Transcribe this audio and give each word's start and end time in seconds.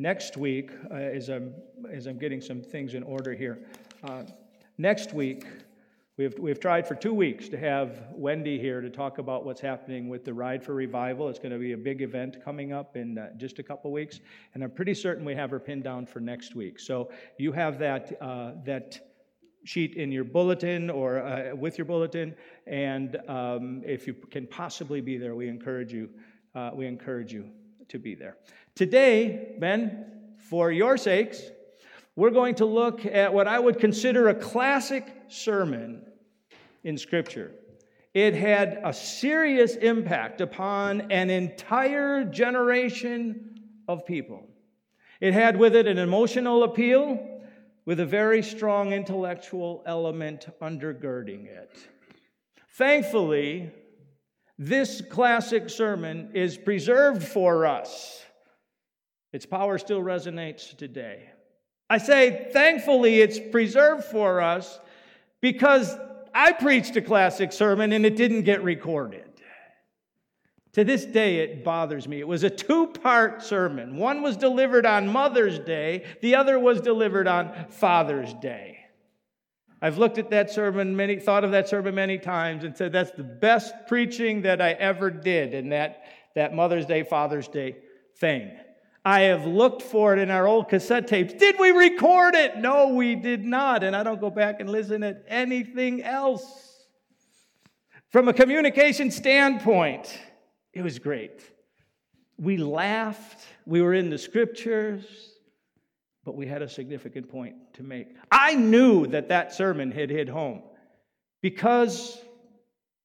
Next 0.00 0.36
week, 0.36 0.70
uh, 0.92 0.94
as, 0.94 1.28
I'm, 1.28 1.52
as 1.92 2.06
I'm 2.06 2.18
getting 2.18 2.40
some 2.40 2.62
things 2.62 2.94
in 2.94 3.02
order 3.02 3.34
here, 3.34 3.58
uh, 4.04 4.22
next 4.78 5.12
week, 5.12 5.44
We've, 6.16 6.36
we've 6.36 6.58
tried 6.58 6.84
for 6.84 6.96
two 6.96 7.14
weeks 7.14 7.48
to 7.48 7.56
have 7.56 8.08
Wendy 8.10 8.58
here 8.58 8.80
to 8.80 8.90
talk 8.90 9.18
about 9.18 9.44
what's 9.44 9.60
happening 9.60 10.08
with 10.08 10.24
the 10.24 10.34
Ride 10.34 10.64
for 10.64 10.74
Revival. 10.74 11.28
It's 11.28 11.38
going 11.38 11.52
to 11.52 11.60
be 11.60 11.74
a 11.74 11.76
big 11.76 12.02
event 12.02 12.44
coming 12.44 12.72
up 12.72 12.96
in 12.96 13.18
uh, 13.18 13.28
just 13.36 13.60
a 13.60 13.62
couple 13.62 13.92
weeks, 13.92 14.18
and 14.52 14.64
I'm 14.64 14.72
pretty 14.72 14.94
certain 14.94 15.24
we 15.24 15.36
have 15.36 15.48
her 15.50 15.60
pinned 15.60 15.84
down 15.84 16.06
for 16.06 16.18
next 16.18 16.56
week. 16.56 16.80
So 16.80 17.12
you 17.38 17.52
have 17.52 17.78
that, 17.78 18.20
uh, 18.20 18.54
that 18.64 18.98
sheet 19.62 19.94
in 19.94 20.10
your 20.10 20.24
bulletin 20.24 20.90
or 20.90 21.20
uh, 21.20 21.54
with 21.54 21.78
your 21.78 21.84
bulletin, 21.84 22.34
and 22.66 23.16
um, 23.28 23.82
if 23.86 24.08
you 24.08 24.14
can 24.14 24.48
possibly 24.48 25.00
be 25.00 25.18
there, 25.18 25.36
we 25.36 25.46
encourage 25.46 25.92
you. 25.92 26.10
Uh, 26.52 26.72
we 26.74 26.88
encourage 26.88 27.32
you 27.32 27.48
to 27.88 27.98
be 27.98 28.14
there. 28.14 28.36
Today, 28.74 29.54
Ben, 29.58 30.06
for 30.48 30.70
your 30.70 30.96
sakes, 30.96 31.42
we're 32.16 32.30
going 32.30 32.56
to 32.56 32.64
look 32.64 33.06
at 33.06 33.32
what 33.32 33.46
I 33.46 33.58
would 33.58 33.78
consider 33.78 34.28
a 34.28 34.34
classic 34.34 35.06
sermon 35.28 36.02
in 36.84 36.98
Scripture. 36.98 37.52
It 38.14 38.34
had 38.34 38.80
a 38.84 38.92
serious 38.92 39.76
impact 39.76 40.40
upon 40.40 41.12
an 41.12 41.30
entire 41.30 42.24
generation 42.24 43.60
of 43.86 44.04
people. 44.04 44.46
It 45.20 45.34
had 45.34 45.56
with 45.56 45.76
it 45.76 45.86
an 45.86 45.98
emotional 45.98 46.64
appeal 46.64 47.42
with 47.84 48.00
a 48.00 48.06
very 48.06 48.42
strong 48.42 48.92
intellectual 48.92 49.82
element 49.86 50.46
undergirding 50.60 51.46
it. 51.46 51.78
Thankfully, 52.72 53.70
this 54.58 55.00
classic 55.08 55.70
sermon 55.70 56.30
is 56.34 56.56
preserved 56.56 57.22
for 57.22 57.64
us. 57.64 58.22
Its 59.32 59.46
power 59.46 59.78
still 59.78 60.00
resonates 60.00 60.76
today. 60.76 61.30
I 61.88 61.98
say, 61.98 62.48
thankfully, 62.52 63.20
it's 63.20 63.38
preserved 63.38 64.04
for 64.04 64.40
us 64.40 64.80
because 65.40 65.96
I 66.34 66.52
preached 66.52 66.96
a 66.96 67.02
classic 67.02 67.52
sermon 67.52 67.92
and 67.92 68.04
it 68.04 68.16
didn't 68.16 68.42
get 68.42 68.62
recorded. 68.62 69.24
To 70.72 70.84
this 70.84 71.04
day, 71.04 71.38
it 71.38 71.64
bothers 71.64 72.06
me. 72.06 72.20
It 72.20 72.28
was 72.28 72.44
a 72.44 72.50
two 72.50 72.88
part 72.88 73.42
sermon. 73.42 73.96
One 73.96 74.22
was 74.22 74.36
delivered 74.36 74.86
on 74.86 75.08
Mother's 75.08 75.58
Day, 75.58 76.04
the 76.20 76.34
other 76.34 76.58
was 76.58 76.80
delivered 76.80 77.26
on 77.26 77.66
Father's 77.70 78.34
Day. 78.34 78.77
I've 79.80 79.98
looked 79.98 80.18
at 80.18 80.30
that 80.30 80.50
sermon 80.50 80.96
many, 80.96 81.20
thought 81.20 81.44
of 81.44 81.52
that 81.52 81.68
sermon 81.68 81.94
many 81.94 82.18
times, 82.18 82.64
and 82.64 82.76
said 82.76 82.92
that's 82.92 83.12
the 83.12 83.22
best 83.22 83.72
preaching 83.86 84.42
that 84.42 84.60
I 84.60 84.72
ever 84.72 85.10
did 85.10 85.54
in 85.54 85.68
that, 85.68 86.04
that 86.34 86.54
Mother's 86.54 86.84
Day, 86.84 87.04
Father's 87.04 87.46
Day 87.46 87.76
thing. 88.16 88.50
I 89.04 89.20
have 89.20 89.46
looked 89.46 89.82
for 89.82 90.12
it 90.12 90.18
in 90.18 90.30
our 90.30 90.48
old 90.48 90.68
cassette 90.68 91.06
tapes. 91.06 91.32
Did 91.32 91.58
we 91.60 91.70
record 91.70 92.34
it? 92.34 92.58
No, 92.58 92.88
we 92.88 93.14
did 93.14 93.44
not. 93.44 93.84
And 93.84 93.94
I 93.94 94.02
don't 94.02 94.20
go 94.20 94.30
back 94.30 94.60
and 94.60 94.68
listen 94.68 95.02
to 95.02 95.16
anything 95.28 96.02
else. 96.02 96.84
From 98.10 98.26
a 98.28 98.32
communication 98.32 99.10
standpoint, 99.10 100.18
it 100.72 100.82
was 100.82 100.98
great. 100.98 101.40
We 102.36 102.56
laughed, 102.56 103.46
we 103.64 103.80
were 103.80 103.94
in 103.94 104.10
the 104.10 104.18
scriptures, 104.18 105.04
but 106.24 106.36
we 106.36 106.46
had 106.46 106.62
a 106.62 106.68
significant 106.68 107.28
point 107.28 107.54
to 107.78 107.84
make. 107.84 108.08
I 108.30 108.54
knew 108.54 109.06
that 109.06 109.28
that 109.28 109.54
sermon 109.54 109.90
had 109.90 110.10
hit 110.10 110.28
home 110.28 110.62
because 111.40 112.20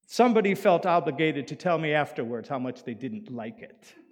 somebody 0.08 0.56
felt 0.56 0.86
obligated 0.86 1.48
to 1.48 1.56
tell 1.56 1.78
me 1.78 1.94
afterwards 1.94 2.50
how 2.50 2.60
much 2.60 2.84
they 2.84 2.94
didn't 2.94 3.32
like 3.32 3.62
it. 3.62 3.94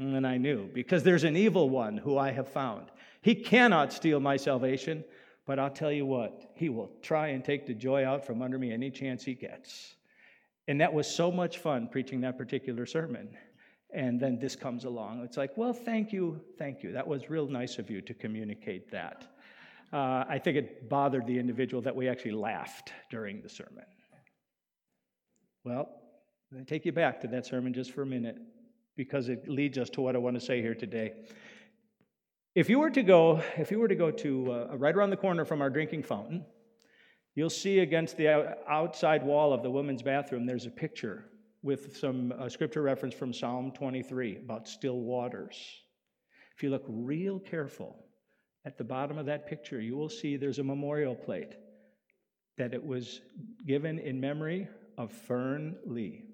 And 0.00 0.24
I 0.24 0.36
knew, 0.36 0.70
because 0.72 1.02
there's 1.02 1.24
an 1.24 1.36
evil 1.36 1.68
one 1.68 1.96
who 1.96 2.16
I 2.18 2.30
have 2.30 2.46
found. 2.46 2.86
He 3.20 3.34
cannot 3.34 3.92
steal 3.92 4.20
my 4.20 4.36
salvation, 4.36 5.02
but 5.44 5.58
I'll 5.58 5.72
tell 5.72 5.90
you 5.90 6.06
what, 6.06 6.52
he 6.54 6.68
will 6.68 6.92
try 7.02 7.28
and 7.28 7.44
take 7.44 7.66
the 7.66 7.74
joy 7.74 8.04
out 8.06 8.24
from 8.24 8.40
under 8.40 8.60
me 8.60 8.72
any 8.72 8.92
chance 8.92 9.24
he 9.24 9.34
gets. 9.34 9.96
And 10.68 10.80
that 10.80 10.94
was 10.94 11.08
so 11.08 11.32
much 11.32 11.58
fun 11.58 11.88
preaching 11.88 12.20
that 12.20 12.38
particular 12.38 12.86
sermon. 12.86 13.36
And 13.92 14.20
then 14.20 14.38
this 14.38 14.54
comes 14.54 14.84
along. 14.84 15.22
It's 15.24 15.36
like, 15.36 15.56
well, 15.56 15.72
thank 15.72 16.12
you, 16.12 16.40
thank 16.58 16.82
you. 16.82 16.92
That 16.92 17.06
was 17.06 17.30
real 17.30 17.46
nice 17.46 17.78
of 17.78 17.90
you 17.90 18.02
to 18.02 18.14
communicate 18.14 18.90
that. 18.90 19.24
Uh, 19.92 20.24
I 20.28 20.38
think 20.38 20.56
it 20.58 20.88
bothered 20.90 21.26
the 21.26 21.38
individual 21.38 21.82
that 21.82 21.96
we 21.96 22.08
actually 22.08 22.32
laughed 22.32 22.92
during 23.10 23.40
the 23.40 23.48
sermon. 23.48 23.84
Well, 25.64 25.88
I 26.58 26.62
take 26.64 26.84
you 26.84 26.92
back 26.92 27.20
to 27.22 27.28
that 27.28 27.46
sermon 27.46 27.72
just 27.72 27.92
for 27.92 28.02
a 28.02 28.06
minute 28.06 28.38
because 28.96 29.28
it 29.28 29.48
leads 29.48 29.78
us 29.78 29.88
to 29.90 30.00
what 30.00 30.14
I 30.14 30.18
want 30.18 30.38
to 30.38 30.40
say 30.40 30.60
here 30.60 30.74
today. 30.74 31.12
If 32.54 32.68
you 32.68 32.78
were 32.78 32.90
to 32.90 33.02
go, 33.02 33.42
if 33.56 33.70
you 33.70 33.78
were 33.78 33.88
to 33.88 33.94
go 33.94 34.10
to 34.10 34.52
uh, 34.52 34.76
right 34.76 34.94
around 34.94 35.10
the 35.10 35.16
corner 35.16 35.44
from 35.44 35.62
our 35.62 35.70
drinking 35.70 36.02
fountain, 36.02 36.44
you'll 37.34 37.50
see 37.50 37.78
against 37.78 38.16
the 38.16 38.56
outside 38.68 39.22
wall 39.22 39.52
of 39.52 39.62
the 39.62 39.70
women's 39.70 40.02
bathroom 40.02 40.44
there's 40.44 40.66
a 40.66 40.70
picture 40.70 41.24
with 41.62 41.96
some 41.96 42.32
uh, 42.38 42.48
scripture 42.48 42.82
reference 42.82 43.14
from 43.14 43.32
Psalm 43.32 43.72
23 43.72 44.36
about 44.36 44.68
still 44.68 45.00
waters. 45.00 45.56
If 46.56 46.62
you 46.62 46.70
look 46.70 46.84
real 46.88 47.38
careful 47.38 47.96
at 48.64 48.78
the 48.78 48.84
bottom 48.84 49.18
of 49.18 49.26
that 49.26 49.46
picture, 49.46 49.80
you 49.80 49.96
will 49.96 50.08
see 50.08 50.36
there's 50.36 50.58
a 50.58 50.64
memorial 50.64 51.14
plate 51.14 51.54
that 52.56 52.74
it 52.74 52.84
was 52.84 53.20
given 53.66 53.98
in 53.98 54.20
memory 54.20 54.68
of 54.96 55.12
Fern 55.12 55.76
Lee. 55.86 56.24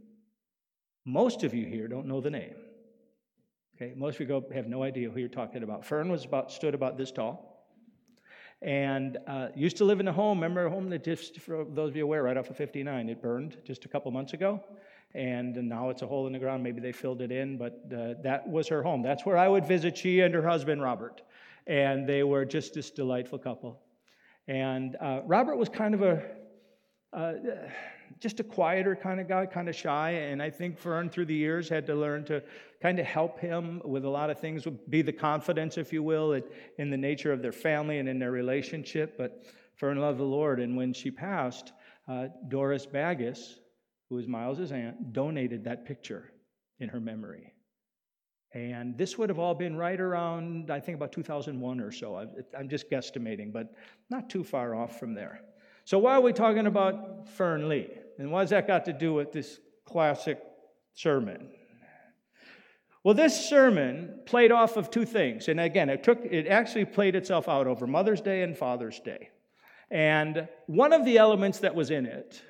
Most 1.05 1.45
of 1.45 1.55
you 1.55 1.67
here 1.67 1.87
don't 1.87 2.06
know 2.06 2.21
the 2.21 2.31
name. 2.31 2.55
Okay, 3.77 3.93
most 3.97 4.15
of 4.15 4.21
you 4.21 4.27
go 4.27 4.45
have 4.55 4.67
no 4.67 4.83
idea 4.83 5.11
who 5.11 5.21
you're 5.21 5.29
talking 5.29 5.62
about. 5.62 5.85
Fern 5.85 6.11
was 6.11 6.25
about 6.25 6.51
stood 6.51 6.75
about 6.75 6.97
this 6.97 7.11
tall, 7.11 7.67
and 8.62 9.19
uh, 9.27 9.49
used 9.55 9.77
to 9.79 9.85
live 9.85 10.01
in 10.01 10.09
a 10.09 10.12
home. 10.12 10.39
Remember 10.39 10.67
a 10.67 10.71
home 10.71 10.89
that 10.91 11.05
just 11.05 11.41
for 11.41 11.67
those 11.69 11.91
of 11.91 11.97
you 11.97 12.05
aware, 12.05 12.23
right 12.23 12.37
off 12.37 12.49
of 12.49 12.56
59, 12.56 13.09
it 13.09 13.21
burned 13.21 13.59
just 13.67 13.85
a 13.85 13.89
couple 13.89 14.11
months 14.11 14.33
ago, 14.33 14.62
and 15.15 15.55
now 15.57 15.91
it's 15.91 16.03
a 16.03 16.07
hole 16.07 16.27
in 16.27 16.33
the 16.33 16.39
ground. 16.39 16.63
Maybe 16.63 16.81
they 16.81 16.93
filled 16.93 17.21
it 17.21 17.31
in, 17.31 17.57
but 17.57 17.85
uh, 17.93 18.15
that 18.23 18.49
was 18.49 18.69
her 18.69 18.83
home. 18.83 19.03
That's 19.03 19.25
where 19.25 19.37
I 19.37 19.49
would 19.49 19.67
visit 19.67 19.97
she 19.97 20.21
and 20.21 20.35
her 20.35 20.47
husband 20.47 20.83
Robert, 20.83 21.23
and 21.67 22.09
they 22.09 22.23
were 22.23 22.45
just 22.45 22.75
this 22.75 22.91
delightful 22.91 23.39
couple. 23.39 23.81
And 24.49 24.97
uh, 25.01 25.21
Robert 25.25 25.57
was 25.57 25.69
kind 25.69 25.95
of 25.95 26.03
a 26.03 26.23
uh, 27.13 27.35
just 28.21 28.41
a 28.41 28.45
quieter 28.45 28.97
kind 28.97 29.21
of 29.21 29.29
guy, 29.29 29.47
kind 29.47 29.69
of 29.69 29.75
shy. 29.75 30.11
And 30.11 30.43
I 30.43 30.51
think 30.51 30.79
Fern, 30.79 31.09
through 31.09 31.27
the 31.27 31.35
years, 31.35 31.69
had 31.69 31.87
to 31.87 31.95
learn 31.95 32.25
to 32.25 32.43
kind 32.83 32.99
of 32.99 33.07
help 33.07 33.39
him 33.39 33.81
with 33.85 34.05
a 34.05 34.09
lot 34.09 34.31
of 34.31 34.39
things, 34.39 34.67
be 34.89 35.03
the 35.03 35.13
confidence, 35.13 35.79
if 35.79 35.93
you 35.93 36.03
will, 36.03 36.41
in 36.79 36.91
the 36.91 36.97
nature 36.97 37.33
of 37.33 37.43
their 37.43 37.53
family 37.53 37.99
and 37.99 38.09
in 38.09 38.19
their 38.19 38.31
relationship. 38.31 39.17
But 39.17 39.45
Fern 39.77 39.99
loved 39.99 40.19
the 40.19 40.25
Lord. 40.25 40.61
And 40.61 40.77
when 40.77 40.93
she 40.93 41.11
passed, 41.11 41.73
uh, 42.09 42.29
Doris 42.49 42.87
Baggis, 42.87 43.59
who 44.09 44.17
was 44.17 44.27
Miles's 44.27 44.73
aunt, 44.73 45.13
donated 45.13 45.65
that 45.65 45.85
picture 45.85 46.31
in 46.79 46.89
her 46.89 47.01
memory. 47.01 47.53
And 48.53 48.97
this 48.97 49.19
would 49.19 49.29
have 49.31 49.39
all 49.41 49.55
been 49.55 49.77
right 49.77 50.01
around, 50.01 50.71
I 50.71 50.79
think, 50.79 50.97
about 50.97 51.11
2001 51.11 51.81
or 51.81 51.91
so. 51.91 52.29
I'm 52.57 52.69
just 52.69 52.89
guesstimating, 52.89 53.53
but 53.53 53.75
not 54.11 54.31
too 54.31 54.45
far 54.45 54.75
off 54.77 55.01
from 55.01 55.15
there. 55.15 55.41
So, 55.85 55.99
why 55.99 56.15
are 56.15 56.21
we 56.21 56.33
talking 56.33 56.67
about 56.67 57.29
Fern 57.31 57.69
Lee? 57.69 57.89
And 58.19 58.31
what 58.31 58.41
has 58.41 58.51
that 58.51 58.67
got 58.67 58.85
to 58.85 58.93
do 58.93 59.13
with 59.13 59.33
this 59.33 59.59
classic 59.85 60.41
sermon? 60.95 61.51
Well, 63.03 63.15
this 63.15 63.49
sermon 63.49 64.21
played 64.25 64.51
off 64.51 64.79
of 64.79 64.91
two 64.91 65.05
things. 65.05 65.49
And 65.49 65.61
again, 65.61 65.91
it 65.91 66.03
took 66.03 66.25
it 66.25 66.47
actually 66.47 66.87
played 66.87 67.17
itself 67.17 67.49
out 67.49 67.67
over 67.67 67.87
Mother's 67.87 68.21
Day 68.21 68.43
and 68.43 68.57
Father's 68.57 68.99
Day. 69.01 69.29
And 69.91 70.49
one 70.67 70.93
of 70.93 71.05
the 71.05 71.19
elements 71.19 71.59
that 71.59 71.75
was 71.75 71.91
in 71.91 72.07
it 72.07 72.41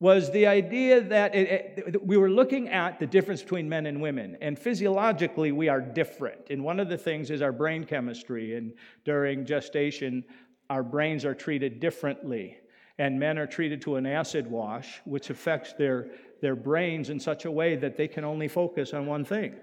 was 0.00 0.30
the 0.30 0.46
idea 0.46 1.00
that 1.00 1.34
it, 1.34 1.84
it, 1.86 2.06
we 2.06 2.16
were 2.16 2.30
looking 2.30 2.68
at 2.68 3.00
the 3.00 3.06
difference 3.06 3.42
between 3.42 3.68
men 3.68 3.86
and 3.86 4.00
women. 4.00 4.36
And 4.40 4.56
physiologically, 4.56 5.50
we 5.50 5.68
are 5.68 5.80
different. 5.80 6.50
And 6.50 6.62
one 6.62 6.78
of 6.78 6.88
the 6.88 6.96
things 6.96 7.30
is 7.30 7.42
our 7.42 7.52
brain 7.52 7.84
chemistry. 7.84 8.54
And 8.56 8.74
during 9.04 9.44
gestation, 9.44 10.24
our 10.70 10.84
brains 10.84 11.24
are 11.24 11.34
treated 11.34 11.80
differently. 11.80 12.58
And 12.98 13.18
men 13.18 13.38
are 13.38 13.46
treated 13.46 13.82
to 13.82 13.96
an 13.96 14.06
acid 14.06 14.48
wash, 14.48 15.00
which 15.04 15.30
affects 15.30 15.72
their, 15.72 16.10
their 16.40 16.56
brains 16.56 17.10
in 17.10 17.18
such 17.18 17.44
a 17.44 17.50
way 17.50 17.74
that 17.76 17.96
they 17.96 18.06
can 18.08 18.24
only 18.24 18.48
focus 18.48 18.94
on 18.94 19.06
one 19.06 19.24
thing. 19.24 19.54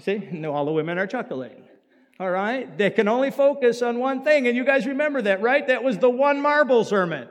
See, 0.00 0.18
no, 0.32 0.52
all 0.52 0.66
the 0.66 0.72
women 0.72 0.98
are 0.98 1.06
chuckling. 1.06 1.64
All 2.18 2.30
right? 2.30 2.76
They 2.76 2.90
can 2.90 3.08
only 3.08 3.30
focus 3.30 3.80
on 3.80 3.98
one 3.98 4.22
thing. 4.22 4.46
And 4.46 4.54
you 4.54 4.64
guys 4.64 4.86
remember 4.86 5.22
that, 5.22 5.40
right? 5.40 5.66
That 5.66 5.82
was 5.82 5.96
the 5.96 6.10
one 6.10 6.42
marble 6.42 6.84
sermon. 6.84 7.28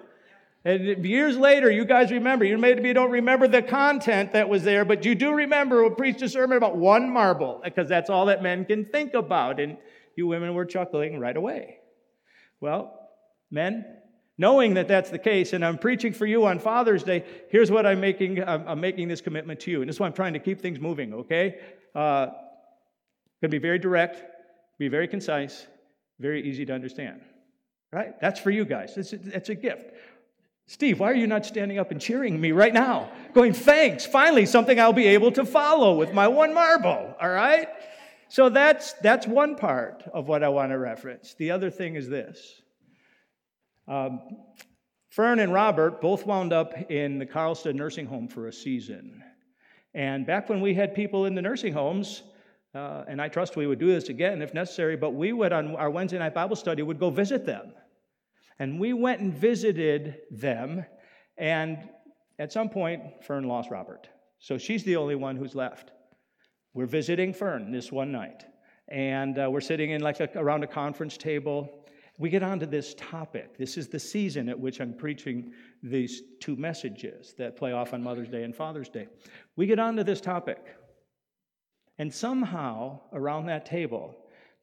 And 0.65 1.06
years 1.06 1.38
later, 1.38 1.71
you 1.71 1.85
guys 1.85 2.11
remember. 2.11 2.44
You 2.44 2.57
maybe 2.57 2.91
don't 2.91 3.11
remember 3.11 3.47
the 3.47 3.61
content 3.61 4.33
that 4.33 4.50
was 4.50 4.63
there, 4.63 4.83
but 4.83 5.06
you 5.06 5.15
do 5.15 5.31
remember 5.33 5.88
we 5.88 5.95
preached 5.95 6.21
a 6.21 6.27
sermon 6.27 6.57
about 6.57 6.75
one 6.75 7.09
marble, 7.09 7.61
because 7.63 7.88
that's 7.88 8.09
all 8.09 8.25
that 8.25 8.44
men 8.44 8.65
can 8.65 8.85
think 8.85 9.13
about. 9.13 9.59
And 9.59 9.77
you 10.15 10.27
women 10.27 10.53
were 10.53 10.65
chuckling 10.65 11.17
right 11.19 11.38
away. 11.38 11.77
Well, 12.59 13.00
men, 13.50 13.85
knowing 14.38 14.73
that 14.73 14.89
that's 14.89 15.09
the 15.09 15.17
case, 15.17 15.53
and 15.53 15.63
I'm 15.63 15.77
preaching 15.77 16.11
for 16.11 16.25
you 16.25 16.45
on 16.45 16.59
Father's 16.59 17.03
Day, 17.03 17.23
here's 17.50 17.71
what 17.71 17.85
I'm 17.85 18.01
making. 18.01 18.44
I'm, 18.44 18.67
I'm 18.67 18.81
making 18.81 19.07
this 19.07 19.21
commitment 19.21 19.61
to 19.61 19.71
you. 19.71 19.81
And 19.81 19.88
this 19.88 19.95
is 19.95 20.00
why 20.01 20.07
I'm 20.07 20.13
trying 20.13 20.33
to 20.33 20.39
keep 20.39 20.59
things 20.59 20.77
moving, 20.77 21.13
okay? 21.13 21.59
Uh, 21.95 22.27
to 23.41 23.47
be 23.47 23.59
very 23.59 23.79
direct, 23.79 24.21
be 24.77 24.89
very 24.89 25.07
concise, 25.07 25.65
very 26.19 26.44
easy 26.44 26.65
to 26.65 26.73
understand. 26.73 27.21
Right? 27.91 28.19
That's 28.21 28.39
for 28.39 28.51
you 28.51 28.65
guys. 28.65 28.97
It's 28.97 29.50
a 29.50 29.56
gift. 29.56 29.94
Steve, 30.69 31.00
why 31.00 31.10
are 31.10 31.16
you 31.16 31.25
not 31.25 31.48
standing 31.48 31.80
up 31.80 31.89
and 31.89 32.00
cheering 32.00 32.39
me 32.39 32.51
right 32.51 32.75
now? 32.75 33.10
Going, 33.33 33.54
thanks, 33.54 34.06
finally, 34.06 34.45
something 34.45 34.80
I'll 34.80 34.94
be 34.94 35.07
able 35.07 35.31
to 35.31 35.44
follow 35.44 35.95
with 35.95 36.13
my 36.13 36.27
one 36.27 36.54
marble, 36.54 37.16
all 37.19 37.30
right? 37.30 37.68
So 38.27 38.50
that's, 38.50 38.94
that's 39.01 39.25
one 39.25 39.56
part 39.56 40.04
of 40.13 40.27
what 40.27 40.44
I 40.44 40.50
want 40.50 40.71
to 40.71 40.77
reference. 40.77 41.33
The 41.33 41.50
other 41.50 41.71
thing 41.71 41.95
is 41.95 42.07
this 42.07 42.62
um, 43.88 44.21
Fern 45.10 45.39
and 45.39 45.51
Robert 45.51 46.01
both 46.01 46.27
wound 46.27 46.54
up 46.54 46.92
in 46.92 47.18
the 47.18 47.25
Carlston 47.25 47.74
nursing 47.74 48.06
home 48.06 48.27
for 48.27 48.45
a 48.45 48.54
season. 48.54 49.24
And 49.95 50.24
back 50.27 50.50
when 50.50 50.62
we 50.62 50.75
had 50.75 50.94
people 50.94 51.25
in 51.25 51.33
the 51.33 51.42
nursing 51.42 51.74
homes, 51.74 52.21
uh, 52.75 53.06
and 53.07 53.19
I 53.19 53.27
trust 53.27 53.56
we 53.56 53.66
would 53.66 53.80
do 53.80 53.88
this 53.88 54.10
again 54.10 54.44
if 54.44 54.54
necessary, 54.54 54.95
but 54.95 55.16
we 55.16 55.33
would, 55.33 55.51
on 55.51 55.75
our 55.77 55.89
Wednesday 55.89 56.19
night 56.19 56.36
Bible 56.36 56.56
study, 56.56 56.83
would 56.83 57.00
go 57.00 57.10
visit 57.10 57.44
them. 57.44 57.74
And 58.59 58.79
we 58.79 58.94
went 58.94 59.21
and 59.21 59.33
visited 59.33 60.19
them, 60.29 60.85
and 61.38 61.89
at 62.38 62.51
some 62.51 62.69
point, 62.69 63.23
Fern 63.23 63.45
lost 63.45 63.71
Robert. 63.71 64.09
So 64.39 64.57
she's 64.57 64.83
the 64.83 64.97
only 64.97 65.15
one 65.15 65.38
who's 65.38 65.56
left. 65.56 65.91
We're 66.73 66.85
visiting 66.85 67.33
Fern 67.33 67.71
this 67.71 67.91
one 67.91 68.11
night, 68.11 68.45
and 68.89 69.39
uh, 69.39 69.50
we're 69.50 69.61
sitting 69.61 69.91
in 69.91 70.01
like 70.01 70.19
a, 70.19 70.29
around 70.35 70.63
a 70.63 70.67
conference 70.67 71.17
table. 71.17 71.85
We 72.17 72.29
get 72.29 72.44
onto 72.44 72.65
this 72.65 72.94
topic. 72.95 73.57
This 73.57 73.77
is 73.77 73.88
the 73.88 74.00
season 74.00 74.50
at 74.50 74.59
which 74.59 74.81
I'm 74.81 74.94
preaching 74.94 75.53
these 75.81 76.21
two 76.41 76.57
messages 76.57 77.33
that 77.38 77.56
play 77.56 77.71
off 77.71 77.94
on 77.94 78.03
Mother's 78.03 78.27
Day 78.27 78.44
and 78.44 78.53
Father's 78.53 78.89
Day. 78.89 79.07
We 79.56 79.67
get 79.67 79.79
onto 79.79 80.03
this 80.03 80.19
topic. 80.19 80.75
And 81.97 82.13
somehow, 82.13 83.00
around 83.13 83.45
that 83.45 83.65
table, 83.65 84.15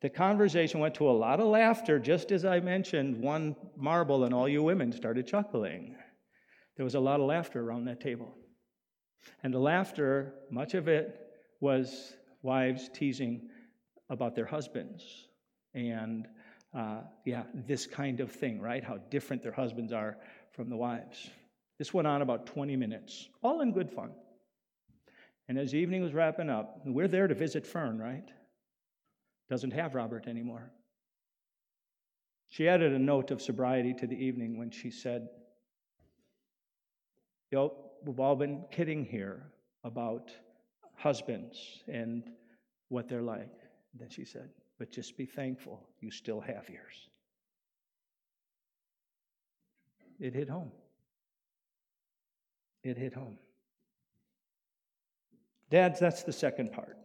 the 0.02 0.10
conversation 0.10 0.80
went 0.80 0.94
to 0.96 1.08
a 1.08 1.12
lot 1.12 1.40
of 1.40 1.46
laughter, 1.46 1.98
just 1.98 2.30
as 2.30 2.44
I 2.44 2.60
mentioned 2.60 3.16
one 3.16 3.56
marble, 3.76 4.24
and 4.24 4.34
all 4.34 4.48
you 4.48 4.62
women 4.62 4.92
started 4.92 5.26
chuckling. 5.26 5.96
There 6.76 6.84
was 6.84 6.94
a 6.94 7.00
lot 7.00 7.20
of 7.20 7.26
laughter 7.26 7.62
around 7.62 7.86
that 7.86 8.00
table. 8.00 8.36
And 9.42 9.52
the 9.52 9.58
laughter, 9.58 10.34
much 10.50 10.74
of 10.74 10.88
it 10.88 11.20
was 11.60 12.14
wives 12.42 12.90
teasing 12.92 13.48
about 14.10 14.34
their 14.34 14.44
husbands. 14.44 15.02
And 15.74 16.28
uh, 16.76 17.00
yeah, 17.24 17.44
this 17.54 17.86
kind 17.86 18.20
of 18.20 18.30
thing, 18.30 18.60
right? 18.60 18.84
How 18.84 18.98
different 19.10 19.42
their 19.42 19.52
husbands 19.52 19.92
are 19.92 20.18
from 20.52 20.68
the 20.68 20.76
wives. 20.76 21.30
This 21.78 21.94
went 21.94 22.06
on 22.06 22.22
about 22.22 22.46
20 22.46 22.76
minutes, 22.76 23.28
all 23.42 23.62
in 23.62 23.72
good 23.72 23.90
fun. 23.90 24.10
And 25.48 25.58
as 25.58 25.72
the 25.72 25.78
evening 25.78 26.02
was 26.02 26.12
wrapping 26.12 26.50
up, 26.50 26.80
we're 26.84 27.08
there 27.08 27.28
to 27.28 27.34
visit 27.34 27.66
Fern, 27.66 27.98
right? 27.98 28.28
Doesn't 29.48 29.72
have 29.72 29.94
Robert 29.94 30.26
anymore. 30.26 30.70
She 32.48 32.68
added 32.68 32.92
a 32.92 32.98
note 32.98 33.30
of 33.30 33.42
sobriety 33.42 33.94
to 33.94 34.06
the 34.06 34.16
evening 34.16 34.58
when 34.58 34.70
she 34.70 34.90
said, 34.90 35.28
Yo, 37.50 37.72
we've 38.04 38.20
all 38.20 38.36
been 38.36 38.64
kidding 38.70 39.04
here 39.04 39.44
about 39.84 40.30
husbands 40.96 41.82
and 41.86 42.30
what 42.88 43.08
they're 43.08 43.22
like. 43.22 43.52
And 43.92 44.00
then 44.00 44.08
she 44.08 44.24
said, 44.24 44.50
But 44.78 44.90
just 44.90 45.16
be 45.16 45.26
thankful 45.26 45.82
you 46.00 46.10
still 46.10 46.40
have 46.40 46.68
yours. 46.68 47.08
It 50.18 50.34
hit 50.34 50.48
home. 50.48 50.72
It 52.82 52.96
hit 52.96 53.14
home. 53.14 53.38
Dads, 55.70 55.98
that's 55.98 56.22
the 56.22 56.32
second 56.32 56.72
part. 56.72 56.96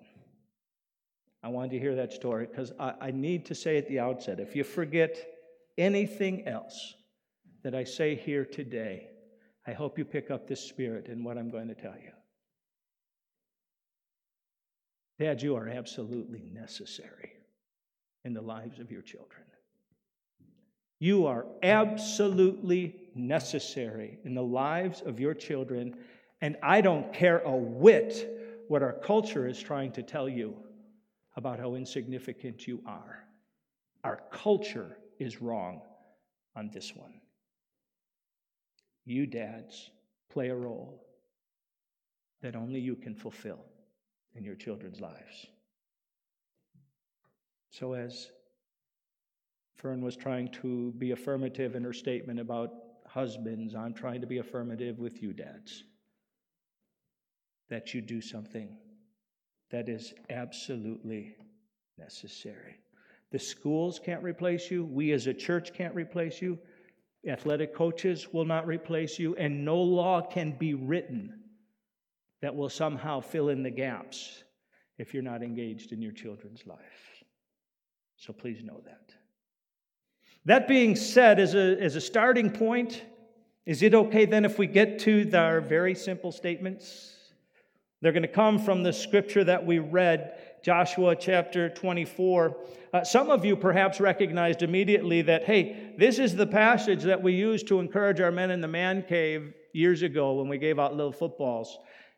I 1.44 1.50
wanted 1.50 1.72
to 1.72 1.80
hear 1.80 1.96
that 1.96 2.14
story 2.14 2.46
because 2.46 2.72
I, 2.80 2.94
I, 3.02 3.12
need 3.12 3.46
to 3.48 3.56
say 3.56 3.78
at 3.78 3.88
the 3.88 4.00
outset 4.00 4.40
if 4.40 4.56
you 4.56 4.64
forget 4.64 5.18
anything 5.78 6.48
else 6.48 6.94
that 7.64 7.74
I 7.74 7.84
say 7.84 8.16
here 8.16 8.46
today, 8.46 9.08
I 9.66 9.74
hope 9.74 9.98
you 9.98 10.06
pick 10.06 10.30
up 10.30 10.48
this 10.48 10.62
spirit 10.62 11.08
in 11.08 11.24
what 11.24 11.38
I'm 11.38 11.50
going 11.50 11.68
to 11.68 11.76
tell 11.76 11.96
you. 11.96 12.12
Dad, 15.20 15.42
you 15.42 15.56
are 15.56 15.68
absolutely 15.68 16.44
necessary 16.52 17.34
in 18.24 18.34
the 18.34 18.42
lives 18.42 18.80
of 18.80 18.92
your 18.92 19.02
children. 19.02 19.44
You 21.00 21.26
are 21.26 21.46
absolutely 21.64 22.96
necessary 23.16 24.20
in 24.24 24.36
the 24.36 24.44
lives 24.44 25.02
of 25.02 25.20
your 25.20 25.34
children, 25.34 25.96
and 26.42 26.58
I 26.62 26.82
don't 26.82 27.12
care 27.12 27.40
a 27.40 27.56
whit 27.56 28.30
what 28.68 28.84
our 28.84 28.94
culture 28.94 29.48
is 29.48 29.60
trying 29.60 29.92
to 29.94 30.04
tell 30.04 30.30
you 30.30 30.56
about 31.36 31.60
how 31.60 31.76
insignificant 31.76 32.68
you 32.68 32.82
are. 32.86 33.24
Our 34.04 34.22
culture 34.32 34.98
is 35.20 35.42
wrong 35.42 35.82
on 36.56 36.70
this 36.74 36.96
one. 36.96 37.14
You, 39.06 39.26
dads, 39.26 39.92
play 40.30 40.50
a 40.50 40.56
role 40.56 41.06
that 42.42 42.56
only 42.56 42.80
you 42.80 42.96
can 42.96 43.16
fulfill 43.16 43.60
in 44.36 44.44
your 44.44 44.56
children's 44.56 45.00
lives. 45.00 45.48
So, 47.70 47.94
as 47.94 48.30
Fern 49.76 50.02
was 50.02 50.16
trying 50.16 50.50
to 50.62 50.92
be 50.94 51.12
affirmative 51.12 51.76
in 51.76 51.84
her 51.84 51.94
statement 51.94 52.40
about 52.40 52.74
husbands, 53.08 53.76
I'm 53.76 53.94
trying 53.94 54.22
to 54.22 54.28
be 54.28 54.40
affirmative 54.40 55.00
with 55.00 55.22
you, 55.22 55.34
dads 55.34 55.84
that 57.72 57.94
you 57.94 58.02
do 58.02 58.22
something 58.22 58.78
that 59.72 59.90
is 59.90 60.14
absolutely 60.30 61.36
necessary. 61.98 62.78
The 63.32 63.40
schools 63.40 64.00
can't 64.04 64.24
replace 64.24 64.70
you. 64.70 64.84
We 64.84 65.12
as 65.14 65.28
a 65.28 65.34
church 65.34 65.74
can't 65.74 65.96
replace 65.96 66.42
you. 66.42 66.60
Athletic 67.28 67.74
coaches 67.74 68.28
will 68.34 68.46
not 68.46 68.68
replace 68.68 69.18
you. 69.18 69.36
And 69.36 69.64
no 69.64 69.80
law 69.80 70.22
can 70.22 70.58
be 70.58 70.74
written 70.74 71.40
that 72.42 72.56
will 72.56 72.70
somehow 72.70 73.22
fill 73.22 73.50
in 73.50 73.64
the 73.64 73.70
gaps 73.70 74.44
if 74.98 75.14
you're 75.14 75.24
not 75.24 75.44
engaged 75.44 75.94
in 75.94 76.02
your 76.02 76.12
children's 76.12 76.66
life. 76.68 77.24
So 78.18 78.34
please 78.34 78.64
know 78.64 78.82
that. 78.86 79.14
That 80.46 80.68
being 80.68 80.96
said, 80.96 81.40
as 81.40 81.56
a, 81.56 81.78
as 81.80 81.96
a 81.96 82.02
starting 82.02 82.50
point, 82.50 83.04
is 83.66 83.84
it 83.84 83.94
okay 83.94 84.26
then 84.26 84.44
if 84.44 84.58
we 84.58 84.68
get 84.68 85.00
to 85.00 85.32
our 85.34 85.62
very 85.62 85.96
simple 85.96 86.32
statements? 86.32 87.16
They're 88.02 88.12
going 88.12 88.24
to 88.24 88.28
come 88.28 88.58
from 88.58 88.82
the 88.82 88.94
scripture 88.94 89.44
that 89.44 89.64
we 89.64 89.78
read, 89.78 90.34
Joshua 90.64 91.16
chapter 91.16 91.70
24. 91.70 92.58
Uh, 92.94 93.04
some 93.04 93.30
of 93.30 93.46
you 93.46 93.56
perhaps 93.56 94.00
recognized 94.00 94.64
immediately 94.64 95.22
that, 95.22 95.44
hey, 95.44 95.94
this 95.98 96.18
is 96.18 96.36
the 96.36 96.48
passage 96.48 97.04
that 97.04 97.22
we 97.22 97.34
used 97.34 97.68
to 97.68 97.80
encourage 97.80 98.20
our 98.20 98.32
men 98.32 98.50
in 98.50 98.60
the 98.60 98.68
man 98.68 99.04
cave 99.04 99.54
years 99.74 100.02
ago 100.02 100.34
when 100.34 100.48
we 100.48 100.58
gave 100.58 100.80
out 100.80 100.96
little 100.96 101.12
footballs. 101.12 101.78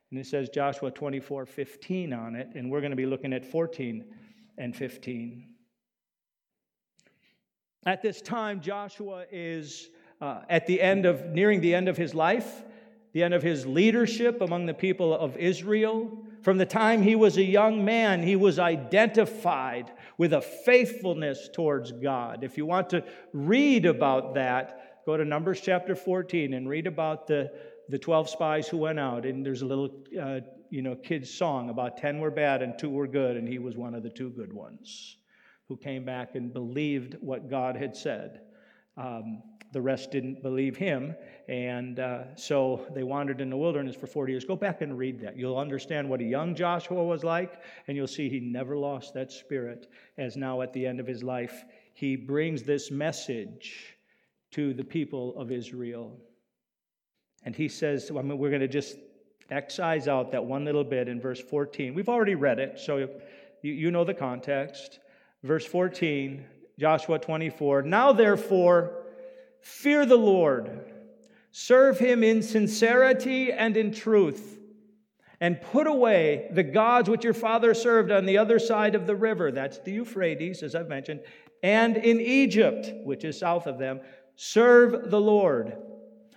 And 0.10 0.20
it 0.20 0.26
says 0.26 0.50
Joshua 0.50 0.90
24, 0.90 1.46
15 1.46 2.14
on 2.14 2.36
it, 2.36 2.48
and 2.56 2.72
we're 2.72 2.82
going 2.82 2.92
to 2.92 2.98
be 2.98 3.06
looking 3.06 3.34
at 3.34 3.46
14 3.46 4.06
and 4.58 4.76
15. 4.76 5.50
At 7.86 8.02
this 8.02 8.22
time, 8.22 8.62
Joshua 8.62 9.26
is 9.32 9.90
uh, 10.22 10.42
at 10.50 10.66
the 10.66 10.82
end 10.82 11.06
of, 11.06 11.26
nearing 11.26 11.60
the 11.60 11.76
end 11.76 11.90
of 11.90 11.98
his 11.98 12.16
life 12.16 12.64
the 13.14 13.24
end 13.24 13.34
of 13.34 13.44
his 13.44 13.66
leadership 13.66 14.42
among 14.42 14.66
the 14.66 14.74
people 14.74 15.16
of 15.16 15.38
Israel. 15.38 16.12
From 16.42 16.58
the 16.58 16.66
time 16.66 17.02
he 17.02 17.16
was 17.16 17.38
a 17.38 17.44
young 17.44 17.86
man, 17.86 18.24
he 18.24 18.36
was 18.36 18.60
identified 18.60 19.92
with 20.18 20.34
a 20.34 20.42
faithfulness 20.42 21.48
towards 21.54 21.92
God. 21.92 22.44
If 22.44 22.58
you 22.58 22.66
want 22.66 22.90
to 22.90 23.04
read 23.32 23.86
about 23.86 24.34
that, 24.34 25.04
go 25.06 25.16
to 25.16 25.24
Numbers 25.24 25.62
chapter 25.62 25.96
14 25.96 26.54
and 26.54 26.68
read 26.68 26.88
about 26.88 27.28
the, 27.28 27.52
the 27.88 28.00
12 28.00 28.30
spies 28.30 28.68
who 28.68 28.78
went 28.78 29.00
out. 29.00 29.26
And 29.26 29.46
there's 29.46 29.62
a 29.62 29.68
little, 29.68 29.92
uh, 30.20 30.40
you 30.72 30.82
know, 30.82 30.96
kid's 30.96 31.32
song 31.32 31.70
about 31.70 31.98
10 31.98 32.20
were 32.20 32.32
bad 32.32 32.64
and 32.64 32.78
two 32.80 32.90
were 32.90 33.08
good, 33.08 33.38
and 33.38 33.48
he 33.48 33.60
was 33.60 33.78
one 33.78 33.94
of 33.94 34.02
the 34.02 34.10
two 34.10 34.32
good 34.32 34.52
ones 34.52 35.18
who 35.68 35.78
came 35.78 36.04
back 36.04 36.36
and 36.36 36.52
believed 36.52 37.16
what 37.22 37.50
God 37.50 37.76
had 37.78 37.96
said. 37.96 38.42
Um, 38.98 39.44
the 39.74 39.82
rest 39.82 40.12
didn't 40.12 40.42
believe 40.42 40.78
him. 40.78 41.16
And 41.48 42.00
uh, 42.00 42.36
so 42.36 42.86
they 42.94 43.04
wandered 43.04 43.42
in 43.42 43.50
the 43.50 43.58
wilderness 43.58 43.96
for 43.96 44.08
40 44.08 44.32
years. 44.32 44.46
Go 44.46 44.56
back 44.56 44.82
and 44.82 44.98
read 44.98 45.20
that. 45.22 45.36
You'll 45.36 45.58
understand 45.58 46.08
what 46.10 46.22
a 46.22 46.24
young 46.24 46.56
Joshua 46.56 47.04
was 47.04 47.24
like, 47.24 47.62
and 47.88 47.98
you'll 47.98 48.08
see 48.08 48.30
he 48.30 48.40
never 48.40 48.78
lost 48.78 49.14
that 49.16 49.32
spirit, 49.32 49.88
as 50.18 50.38
now 50.38 50.62
at 50.62 50.72
the 50.72 50.86
end 50.86 51.00
of 51.00 51.08
his 51.08 51.24
life, 51.24 51.66
he 51.94 52.16
brings 52.16 52.64
this 52.64 52.90
message 52.92 53.98
to 54.52 54.74
the 54.74 54.84
people 54.84 55.36
of 55.38 55.52
Israel. 55.52 56.16
And 57.44 57.56
he 57.56 57.68
says, 57.68 58.10
I 58.10 58.22
mean, 58.22 58.38
we're 58.38 58.50
going 58.50 58.62
to 58.62 58.68
just 58.68 58.96
excise 59.50 60.08
out 60.08 60.32
that 60.32 60.46
one 60.46 60.64
little 60.64 60.84
bit 60.84 61.08
in 61.08 61.20
verse 61.20 61.42
14. 61.42 61.94
We've 61.94 62.10
already 62.10 62.36
read 62.36 62.60
it, 62.60 62.80
so 62.80 62.98
you, 62.98 63.10
you 63.74 63.92
know 63.92 64.06
the 64.06 64.14
context. 64.14 65.00
Verse 65.44 65.66
14, 65.66 66.46
Joshua 66.80 67.20
24. 67.20 67.82
Now, 67.82 68.14
therefore, 68.14 69.03
Fear 69.64 70.06
the 70.06 70.18
Lord, 70.18 70.92
serve 71.52 71.98
him 71.98 72.22
in 72.22 72.44
sincerity 72.44 73.52
and 73.52 73.78
in 73.78 73.94
truth, 73.94 74.60
and 75.40 75.62
put 75.62 75.88
away 75.88 76.50
the 76.52 76.64
gods 76.64 77.10
which 77.10 77.24
your 77.24 77.34
father 77.34 77.74
served 77.74 78.12
on 78.12 78.26
the 78.26 78.38
other 78.38 78.60
side 78.60 78.94
of 78.94 79.08
the 79.08 79.16
river. 79.16 79.52
That's 79.52 79.80
the 79.80 79.94
Euphrates, 79.94 80.64
as 80.64 80.76
I've 80.76 80.90
mentioned, 80.90 81.22
and 81.64 81.96
in 81.96 82.20
Egypt, 82.20 82.92
which 83.06 83.24
is 83.24 83.40
south 83.40 83.66
of 83.66 83.80
them. 83.80 84.02
Serve 84.36 85.10
the 85.10 85.22
Lord. 85.22 85.78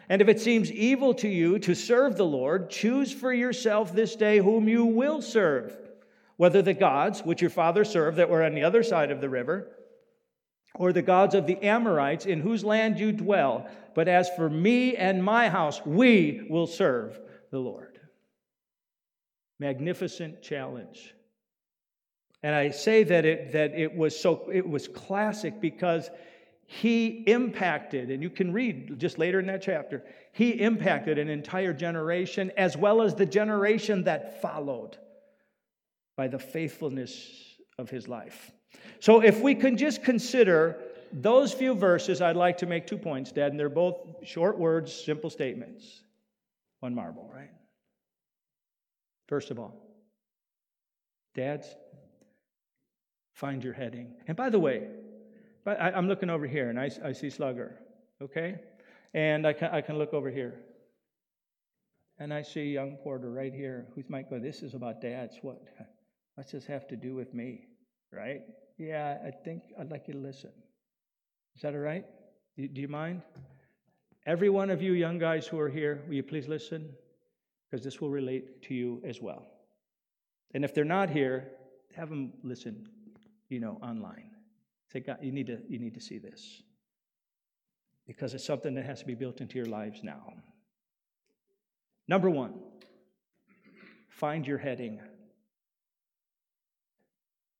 And 0.08 0.22
if 0.22 0.28
it 0.28 0.40
seems 0.40 0.70
evil 0.70 1.12
to 1.14 1.28
you 1.28 1.58
to 1.58 1.74
serve 1.74 2.16
the 2.16 2.24
Lord, 2.24 2.70
choose 2.70 3.12
for 3.12 3.32
yourself 3.32 3.92
this 3.92 4.14
day 4.14 4.38
whom 4.38 4.68
you 4.68 4.84
will 4.84 5.20
serve, 5.20 5.76
whether 6.36 6.62
the 6.62 6.74
gods 6.74 7.22
which 7.24 7.40
your 7.40 7.50
father 7.50 7.84
served 7.84 8.18
that 8.18 8.30
were 8.30 8.44
on 8.44 8.54
the 8.54 8.62
other 8.62 8.84
side 8.84 9.10
of 9.10 9.20
the 9.20 9.28
river, 9.28 9.72
or 10.78 10.92
the 10.92 11.02
gods 11.02 11.34
of 11.34 11.46
the 11.46 11.62
Amorites 11.62 12.26
in 12.26 12.40
whose 12.40 12.64
land 12.64 12.98
you 12.98 13.12
dwell. 13.12 13.66
But 13.94 14.08
as 14.08 14.28
for 14.30 14.48
me 14.50 14.96
and 14.96 15.24
my 15.24 15.48
house, 15.48 15.80
we 15.84 16.46
will 16.50 16.66
serve 16.66 17.18
the 17.50 17.58
Lord. 17.58 17.98
Magnificent 19.58 20.42
challenge. 20.42 21.14
And 22.42 22.54
I 22.54 22.70
say 22.70 23.02
that 23.04 23.24
it, 23.24 23.52
that 23.52 23.72
it 23.72 23.94
was 23.94 24.18
so 24.18 24.50
it 24.52 24.68
was 24.68 24.86
classic 24.86 25.60
because 25.60 26.10
he 26.66 27.22
impacted, 27.26 28.10
and 28.10 28.22
you 28.22 28.28
can 28.28 28.52
read 28.52 28.98
just 28.98 29.18
later 29.18 29.38
in 29.38 29.46
that 29.46 29.62
chapter, 29.62 30.04
he 30.32 30.50
impacted 30.50 31.16
an 31.16 31.28
entire 31.28 31.72
generation 31.72 32.52
as 32.56 32.76
well 32.76 33.02
as 33.02 33.14
the 33.14 33.24
generation 33.24 34.04
that 34.04 34.42
followed 34.42 34.98
by 36.16 36.28
the 36.28 36.38
faithfulness 36.38 37.56
of 37.78 37.88
his 37.88 38.08
life. 38.08 38.50
So, 39.00 39.20
if 39.20 39.40
we 39.40 39.54
can 39.54 39.76
just 39.76 40.02
consider 40.02 40.78
those 41.12 41.52
few 41.52 41.74
verses, 41.74 42.20
I'd 42.20 42.36
like 42.36 42.58
to 42.58 42.66
make 42.66 42.86
two 42.86 42.98
points, 42.98 43.32
Dad, 43.32 43.50
and 43.50 43.60
they're 43.60 43.68
both 43.68 43.96
short 44.24 44.58
words, 44.58 44.92
simple 44.92 45.30
statements. 45.30 46.02
One 46.80 46.94
marble, 46.94 47.30
right? 47.34 47.50
First 49.28 49.50
of 49.50 49.58
all, 49.58 49.74
dads, 51.34 51.74
find 53.32 53.62
your 53.62 53.72
heading. 53.72 54.14
And 54.28 54.36
by 54.36 54.50
the 54.50 54.58
way, 54.58 54.88
but 55.64 55.80
I, 55.80 55.90
am 55.90 56.06
looking 56.06 56.30
over 56.30 56.46
here 56.46 56.70
and 56.70 56.78
I, 56.78 56.90
I 57.04 57.12
see 57.12 57.28
Slugger, 57.28 57.76
okay? 58.22 58.60
And 59.14 59.46
I 59.46 59.52
can, 59.52 59.70
I 59.72 59.80
can 59.80 59.98
look 59.98 60.14
over 60.14 60.30
here. 60.30 60.60
And 62.18 62.32
I 62.32 62.42
see 62.42 62.72
young 62.72 62.96
Porter 62.96 63.30
right 63.30 63.52
here 63.52 63.86
who 63.94 64.02
might 64.08 64.30
go, 64.30 64.38
This 64.38 64.62
is 64.62 64.74
about 64.74 65.00
dads. 65.00 65.38
What? 65.42 65.62
What's 66.34 66.52
this 66.52 66.66
have 66.66 66.86
to 66.88 66.96
do 66.96 67.14
with 67.14 67.34
me? 67.34 67.66
Right? 68.12 68.42
Yeah, 68.78 69.18
I 69.24 69.30
think 69.30 69.62
I'd 69.78 69.90
like 69.90 70.08
you 70.08 70.14
to 70.14 70.20
listen. 70.20 70.50
Is 71.54 71.62
that 71.62 71.74
all 71.74 71.80
right? 71.80 72.04
Do, 72.56 72.68
do 72.68 72.80
you 72.80 72.88
mind? 72.88 73.22
Every 74.26 74.50
one 74.50 74.70
of 74.70 74.82
you 74.82 74.92
young 74.92 75.18
guys 75.18 75.46
who 75.46 75.58
are 75.58 75.68
here, 75.68 76.02
will 76.06 76.14
you 76.14 76.22
please 76.22 76.48
listen? 76.48 76.90
Because 77.70 77.84
this 77.84 78.00
will 78.00 78.10
relate 78.10 78.62
to 78.62 78.74
you 78.74 79.00
as 79.04 79.22
well. 79.22 79.46
And 80.52 80.64
if 80.64 80.74
they're 80.74 80.84
not 80.84 81.10
here, 81.10 81.48
have 81.94 82.10
them 82.10 82.32
listen, 82.42 82.88
you 83.48 83.60
know, 83.60 83.78
online. 83.82 84.30
Say, 84.92 85.00
God, 85.00 85.18
you 85.22 85.32
need 85.32 85.46
to, 85.46 85.58
you 85.68 85.78
need 85.78 85.94
to 85.94 86.00
see 86.00 86.18
this. 86.18 86.62
Because 88.06 88.34
it's 88.34 88.44
something 88.44 88.74
that 88.74 88.84
has 88.84 89.00
to 89.00 89.06
be 89.06 89.14
built 89.14 89.40
into 89.40 89.56
your 89.56 89.66
lives 89.66 90.00
now. 90.02 90.32
Number 92.08 92.30
one, 92.30 92.54
find 94.08 94.46
your 94.46 94.58
heading. 94.58 95.00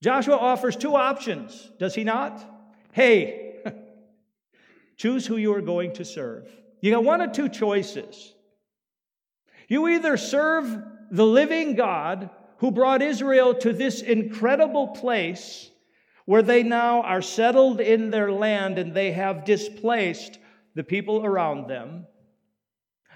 Joshua 0.03 0.37
offers 0.37 0.77
two 0.77 0.95
options, 0.95 1.71
does 1.79 1.95
he 1.95 2.05
not? 2.05 2.45
Hey, 2.93 3.57
choose 4.97 5.27
who 5.27 5.37
you 5.37 5.55
are 5.55 5.63
going 5.63 5.95
to 5.95 6.05
serve. 6.05 6.49
You 6.81 6.91
got 6.93 7.05
one 7.05 7.21
of 7.21 7.33
two 7.33 7.49
choices. 7.49 8.35
You 9.69 9.89
either 9.89 10.17
serve 10.17 10.83
the 11.11 11.27
living 11.27 11.75
God 11.75 12.31
who 12.59 12.71
brought 12.71 13.03
Israel 13.03 13.55
to 13.55 13.73
this 13.73 14.01
incredible 14.03 14.89
place 14.89 15.71
where 16.25 16.43
they 16.43 16.63
now 16.63 17.03
are 17.03 17.23
settled 17.23 17.81
in 17.81 18.11
their 18.11 18.33
land 18.33 18.79
and 18.79 18.95
they 18.95 19.13
have 19.13 19.45
displaced 19.45 20.39
the 20.75 20.85
people 20.85 21.25
around 21.25 21.69
them. 21.69 22.07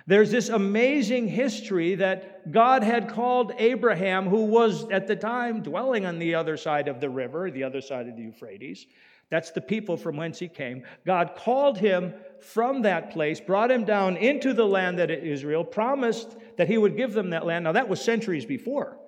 There's 0.06 0.30
this 0.30 0.48
amazing 0.48 1.28
history 1.28 1.94
that 1.96 2.50
God 2.52 2.82
had 2.82 3.08
called 3.08 3.52
Abraham, 3.58 4.28
who 4.28 4.44
was 4.44 4.88
at 4.90 5.06
the 5.06 5.16
time 5.16 5.62
dwelling 5.62 6.06
on 6.06 6.18
the 6.18 6.34
other 6.34 6.56
side 6.56 6.88
of 6.88 7.00
the 7.00 7.10
river, 7.10 7.50
the 7.50 7.64
other 7.64 7.80
side 7.80 8.08
of 8.08 8.16
the 8.16 8.22
Euphrates. 8.22 8.86
That's 9.30 9.52
the 9.52 9.60
people 9.60 9.96
from 9.96 10.16
whence 10.16 10.38
he 10.38 10.48
came. 10.48 10.82
God 11.06 11.36
called 11.36 11.78
him 11.78 12.14
from 12.40 12.82
that 12.82 13.12
place, 13.12 13.40
brought 13.40 13.70
him 13.70 13.84
down 13.84 14.16
into 14.16 14.52
the 14.52 14.66
land 14.66 14.98
that 14.98 15.10
Israel, 15.10 15.64
promised 15.64 16.36
that 16.56 16.68
he 16.68 16.78
would 16.78 16.96
give 16.96 17.12
them 17.12 17.30
that 17.30 17.46
land. 17.46 17.64
Now, 17.64 17.72
that 17.72 17.88
was 17.88 18.00
centuries 18.00 18.44
before 18.44 18.98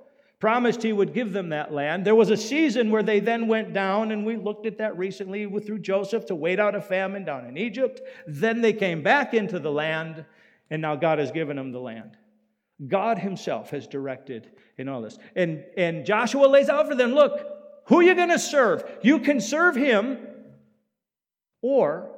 promised 0.42 0.82
he 0.82 0.92
would 0.92 1.14
give 1.14 1.32
them 1.32 1.50
that 1.50 1.72
land. 1.72 2.04
There 2.04 2.16
was 2.16 2.30
a 2.30 2.36
season 2.36 2.90
where 2.90 3.04
they 3.04 3.20
then 3.20 3.46
went 3.46 3.72
down, 3.72 4.10
and 4.10 4.26
we 4.26 4.34
looked 4.34 4.66
at 4.66 4.78
that 4.78 4.98
recently 4.98 5.48
through 5.60 5.78
Joseph 5.78 6.26
to 6.26 6.34
wait 6.34 6.58
out 6.58 6.74
a 6.74 6.80
famine 6.80 7.24
down 7.24 7.46
in 7.46 7.56
Egypt. 7.56 8.00
Then 8.26 8.60
they 8.60 8.72
came 8.72 9.04
back 9.04 9.34
into 9.34 9.60
the 9.60 9.70
land, 9.70 10.24
and 10.72 10.80
now 10.80 10.96
God 10.96 11.18
has 11.18 11.30
given 11.30 11.56
them 11.56 11.70
the 11.70 11.78
land. 11.78 12.16
God 12.88 13.18
Himself 13.18 13.70
has 13.70 13.86
directed 13.86 14.50
in 14.78 14.88
all 14.88 15.02
this. 15.02 15.18
And, 15.36 15.62
and 15.76 16.06
Joshua 16.06 16.46
lays 16.46 16.70
out 16.70 16.88
for 16.88 16.94
them 16.94 17.12
look, 17.12 17.46
who 17.88 17.98
are 17.98 18.02
you 18.02 18.14
going 18.14 18.30
to 18.30 18.38
serve? 18.38 18.82
You 19.02 19.18
can 19.18 19.38
serve 19.38 19.76
Him, 19.76 20.16
or 21.60 22.10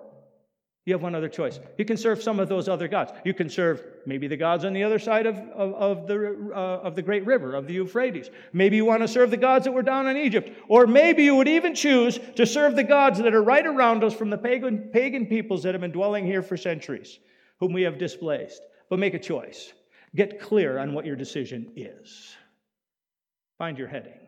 you 0.87 0.95
have 0.95 1.03
one 1.03 1.17
other 1.17 1.29
choice. 1.29 1.59
You 1.79 1.85
can 1.85 1.97
serve 1.97 2.23
some 2.23 2.39
of 2.39 2.49
those 2.49 2.69
other 2.69 2.87
gods. 2.87 3.11
You 3.25 3.35
can 3.35 3.51
serve 3.51 3.83
maybe 4.07 4.29
the 4.29 4.37
gods 4.37 4.65
on 4.65 4.73
the 4.73 4.85
other 4.85 5.01
side 5.01 5.27
of, 5.27 5.37
of, 5.37 5.75
of 5.75 6.07
the, 6.07 6.53
uh, 6.55 6.87
of 6.87 6.95
the 6.95 7.03
great 7.03 7.27
river, 7.27 7.57
of 7.57 7.67
the 7.67 7.73
Euphrates. 7.73 8.31
Maybe 8.53 8.77
you 8.77 8.85
want 8.85 9.03
to 9.03 9.09
serve 9.09 9.33
the 9.33 9.37
gods 9.37 9.65
that 9.65 9.73
were 9.73 9.83
down 9.83 10.07
in 10.07 10.17
Egypt. 10.17 10.53
Or 10.69 10.87
maybe 10.87 11.25
you 11.25 11.35
would 11.35 11.49
even 11.49 11.75
choose 11.75 12.21
to 12.37 12.47
serve 12.47 12.77
the 12.77 12.85
gods 12.85 13.19
that 13.19 13.35
are 13.35 13.43
right 13.43 13.67
around 13.67 14.05
us 14.05 14.15
from 14.15 14.31
the 14.31 14.39
pagan, 14.39 14.91
pagan 14.93 15.27
peoples 15.27 15.65
that 15.65 15.75
have 15.75 15.81
been 15.81 15.91
dwelling 15.91 16.25
here 16.25 16.43
for 16.43 16.57
centuries, 16.57 17.19
whom 17.65 17.73
we 17.73 17.83
have 17.85 17.97
displaced. 17.97 18.61
But 18.91 18.99
make 18.99 19.15
a 19.15 19.19
choice. 19.19 19.73
Get 20.15 20.39
clear 20.39 20.79
on 20.79 20.93
what 20.93 21.07
your 21.07 21.17
decision 21.17 21.73
is. 21.77 22.37
Find 23.57 23.79
your 23.79 23.89
heading. 23.89 24.21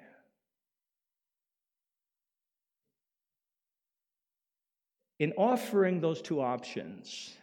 In 5.19 5.35
offering 5.37 6.01
those 6.01 6.23
two 6.23 6.41
options, 6.41 7.35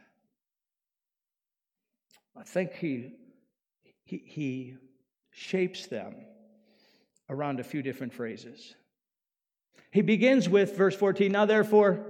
I 2.36 2.42
think 2.42 2.74
he, 2.74 3.12
he, 4.06 4.24
he 4.26 4.76
shapes 5.30 5.86
them 5.86 6.16
around 7.30 7.60
a 7.60 7.64
few 7.64 7.84
different 7.84 8.14
phrases. 8.14 8.74
He 9.92 10.02
begins 10.02 10.50
with 10.50 10.76
verse 10.76 10.96
14 10.96 11.32
Now, 11.32 11.46
therefore, 11.46 12.04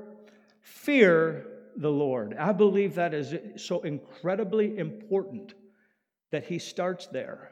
fear 0.61 1.47
the 1.75 1.91
Lord. 1.91 2.35
I 2.37 2.51
believe 2.51 2.95
that 2.95 3.13
is 3.13 3.33
so 3.61 3.81
incredibly 3.81 4.77
important 4.77 5.53
that 6.31 6.45
he 6.45 6.59
starts 6.59 7.07
there. 7.07 7.51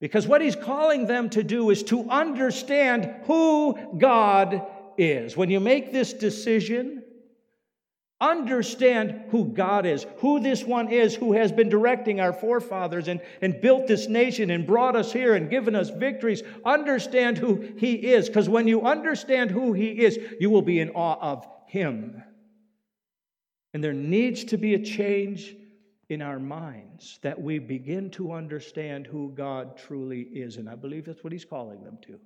Because 0.00 0.26
what 0.26 0.40
he's 0.40 0.56
calling 0.56 1.06
them 1.06 1.30
to 1.30 1.42
do 1.42 1.70
is 1.70 1.82
to 1.84 2.08
understand 2.10 3.22
who 3.24 3.96
God 3.98 4.62
is. 4.98 5.36
When 5.36 5.50
you 5.50 5.60
make 5.60 5.92
this 5.92 6.12
decision, 6.12 7.02
understand 8.20 9.24
who 9.30 9.46
God 9.46 9.86
is, 9.86 10.06
who 10.18 10.40
this 10.40 10.64
one 10.64 10.88
is 10.88 11.14
who 11.14 11.32
has 11.34 11.52
been 11.52 11.68
directing 11.68 12.20
our 12.20 12.32
forefathers 12.32 13.08
and, 13.08 13.20
and 13.42 13.60
built 13.60 13.86
this 13.86 14.08
nation 14.08 14.50
and 14.50 14.66
brought 14.66 14.96
us 14.96 15.12
here 15.12 15.34
and 15.34 15.50
given 15.50 15.74
us 15.74 15.90
victories. 15.90 16.42
Understand 16.64 17.38
who 17.38 17.74
he 17.76 17.94
is, 17.94 18.28
because 18.28 18.48
when 18.48 18.68
you 18.68 18.82
understand 18.82 19.50
who 19.50 19.72
he 19.72 19.88
is, 20.04 20.18
you 20.40 20.50
will 20.50 20.62
be 20.62 20.80
in 20.80 20.90
awe 20.90 21.18
of 21.20 21.46
him. 21.66 22.22
And 23.74 23.82
there 23.82 23.92
needs 23.92 24.44
to 24.44 24.56
be 24.56 24.74
a 24.74 24.78
change 24.78 25.56
in 26.08 26.22
our 26.22 26.38
minds 26.38 27.18
that 27.22 27.40
we 27.40 27.58
begin 27.58 28.08
to 28.10 28.32
understand 28.32 29.06
who 29.06 29.32
God 29.34 29.76
truly 29.76 30.20
is. 30.20 30.56
And 30.56 30.68
I 30.70 30.76
believe 30.76 31.06
that's 31.06 31.24
what 31.24 31.32
he's 31.32 31.44
calling 31.44 31.82
them 31.82 31.98
to. 32.02 32.20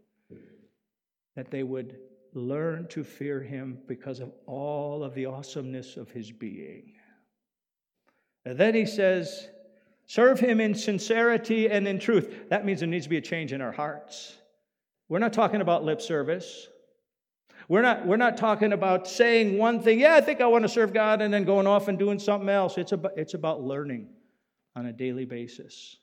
That 1.37 1.51
they 1.51 1.63
would 1.63 1.97
learn 2.35 2.87
to 2.89 3.03
fear 3.03 3.41
him 3.41 3.79
because 3.87 4.21
of 4.21 4.31
all 4.47 5.03
of 5.03 5.15
the 5.15 5.27
awesomeness 5.27 5.97
of 5.97 6.11
his 6.11 6.31
being. 6.31 6.93
And 8.45 8.59
then 8.59 8.75
he 8.75 8.85
says, 8.85 9.49
serve 10.07 10.39
him 10.39 10.61
in 10.61 10.75
sincerity 10.75 11.71
and 11.71 11.89
in 11.89 11.99
truth. 11.99 12.51
That 12.51 12.67
means 12.67 12.81
there 12.81 12.89
needs 12.89 13.07
to 13.07 13.11
be 13.11 13.17
a 13.17 13.23
change 13.23 13.55
in 13.55 13.63
our 13.63 13.73
hearts. 13.73 14.37
We're 15.09 15.19
not 15.19 15.33
talking 15.33 15.63
about 15.63 15.85
lip 15.85 16.03
service. 16.03 16.69
We're 17.69 17.83
not, 17.83 18.07
we're 18.07 18.17
not 18.17 18.37
talking 18.37 18.73
about 18.73 19.07
saying 19.07 19.59
one 19.59 19.83
thing, 19.83 20.01
yeah, 20.01 20.15
I 20.15 20.21
think 20.23 20.41
I 20.41 20.47
want 20.47 20.65
to 20.65 20.69
serve 20.69 20.93
God, 20.93 21.21
and 21.21 21.33
then 21.33 21.45
going 21.45 21.67
off 21.67 21.89
and 21.89 21.99
doing 21.99 22.19
something 22.19 22.49
else. 22.49 22.79
It's 22.79 22.93
about, 22.93 23.13
it's 23.17 23.35
about 23.35 23.63
learning 23.63 24.09
on 24.75 24.87
a 24.87 24.93
daily 24.93 25.27
basis 25.27 25.97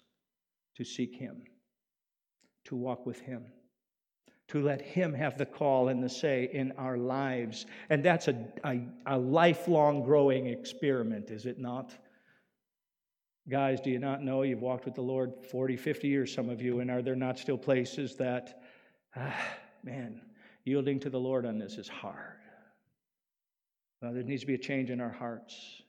to 0.78 0.84
seek 0.84 1.16
Him, 1.16 1.42
to 2.66 2.76
walk 2.76 3.06
with 3.06 3.20
Him 3.20 3.46
to 4.48 4.62
let 4.62 4.82
Him 4.82 5.14
have 5.14 5.38
the 5.38 5.46
call 5.46 5.88
and 5.88 6.04
the 6.04 6.10
say 6.10 6.50
in 6.52 6.72
our 6.74 6.98
lives. 6.98 7.66
And 7.90 8.04
that's 8.04 8.28
a, 8.28 8.46
a, 8.64 8.82
a 9.06 9.18
lifelong 9.18 10.04
growing 10.04 10.48
experiment, 10.48 11.32
is 11.32 11.46
it 11.46 11.60
not? 11.60 11.96
Guys, 13.50 13.80
do 13.82 13.90
you 13.90 14.00
not 14.00 14.24
know 14.24 14.42
you've 14.44 14.62
walked 14.62 14.86
with 14.86 14.96
the 14.96 15.02
Lord 15.02 15.34
40, 15.50 15.78
50 15.78 16.08
years, 16.08 16.34
some 16.34 16.50
of 16.50 16.62
you, 16.62 16.80
and 16.80 16.90
are 16.90 17.02
there 17.02 17.16
not 17.16 17.40
still 17.40 17.58
places 17.58 18.16
that, 18.16 18.62
ah, 19.16 19.36
man, 19.84 20.22
yielding 20.66 21.00
to 21.00 21.10
the 21.10 21.20
Lord 21.20 21.46
on 21.46 21.58
this 21.58 21.78
is 21.78 21.88
hard? 21.88 22.40
Well, 24.02 24.14
there 24.14 24.24
needs 24.24 24.42
to 24.42 24.48
be 24.48 24.56
a 24.56 24.60
change 24.60 24.90
in 24.90 25.00
our 25.00 25.12
hearts. 25.12 25.82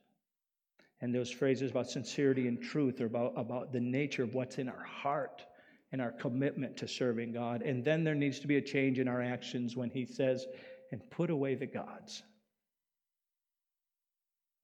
And 1.01 1.13
those 1.13 1.29
phrases 1.29 1.71
about 1.71 1.89
sincerity 1.89 2.47
and 2.47 2.61
truth 2.61 3.01
are 3.01 3.05
about, 3.05 3.33
about 3.35 3.71
the 3.71 3.79
nature 3.79 4.23
of 4.23 4.33
what's 4.33 4.57
in 4.57 4.67
our 4.69 4.83
heart 4.83 5.45
and 5.91 6.01
our 6.01 6.11
commitment 6.11 6.77
to 6.77 6.87
serving 6.87 7.33
God. 7.33 7.61
And 7.61 7.83
then 7.83 8.03
there 8.03 8.15
needs 8.15 8.39
to 8.39 8.47
be 8.47 8.57
a 8.57 8.61
change 8.61 8.97
in 8.99 9.07
our 9.07 9.21
actions 9.21 9.75
when 9.75 9.89
He 9.89 10.05
says, 10.05 10.45
and 10.91 11.07
put 11.11 11.29
away 11.29 11.55
the 11.55 11.67
gods. 11.67 12.23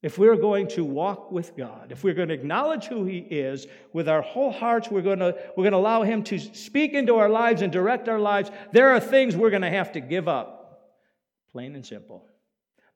If 0.03 0.17
we're 0.17 0.35
going 0.35 0.67
to 0.69 0.83
walk 0.83 1.31
with 1.31 1.55
God, 1.55 1.93
if 1.93 2.03
we're 2.03 2.13
going 2.13 2.27
to 2.27 2.33
acknowledge 2.33 2.85
who 2.85 3.05
He 3.05 3.19
is 3.19 3.67
with 3.93 4.09
our 4.09 4.21
whole 4.21 4.51
hearts, 4.51 4.91
we're 4.91 5.01
going 5.01 5.19
to, 5.19 5.33
we're 5.55 5.63
going 5.63 5.71
to 5.71 5.77
allow 5.77 6.03
Him 6.03 6.23
to 6.25 6.37
speak 6.37 6.93
into 6.93 7.15
our 7.15 7.29
lives 7.29 7.61
and 7.61 7.71
direct 7.71 8.09
our 8.09 8.19
lives, 8.19 8.51
there 8.73 8.91
are 8.91 8.99
things 8.99 9.33
we're 9.37 9.49
going 9.49 9.61
to 9.61 9.69
have 9.69 9.93
to 9.93 10.01
give 10.01 10.27
up. 10.27 10.99
Plain 11.53 11.73
and 11.75 11.85
simple. 11.85 12.27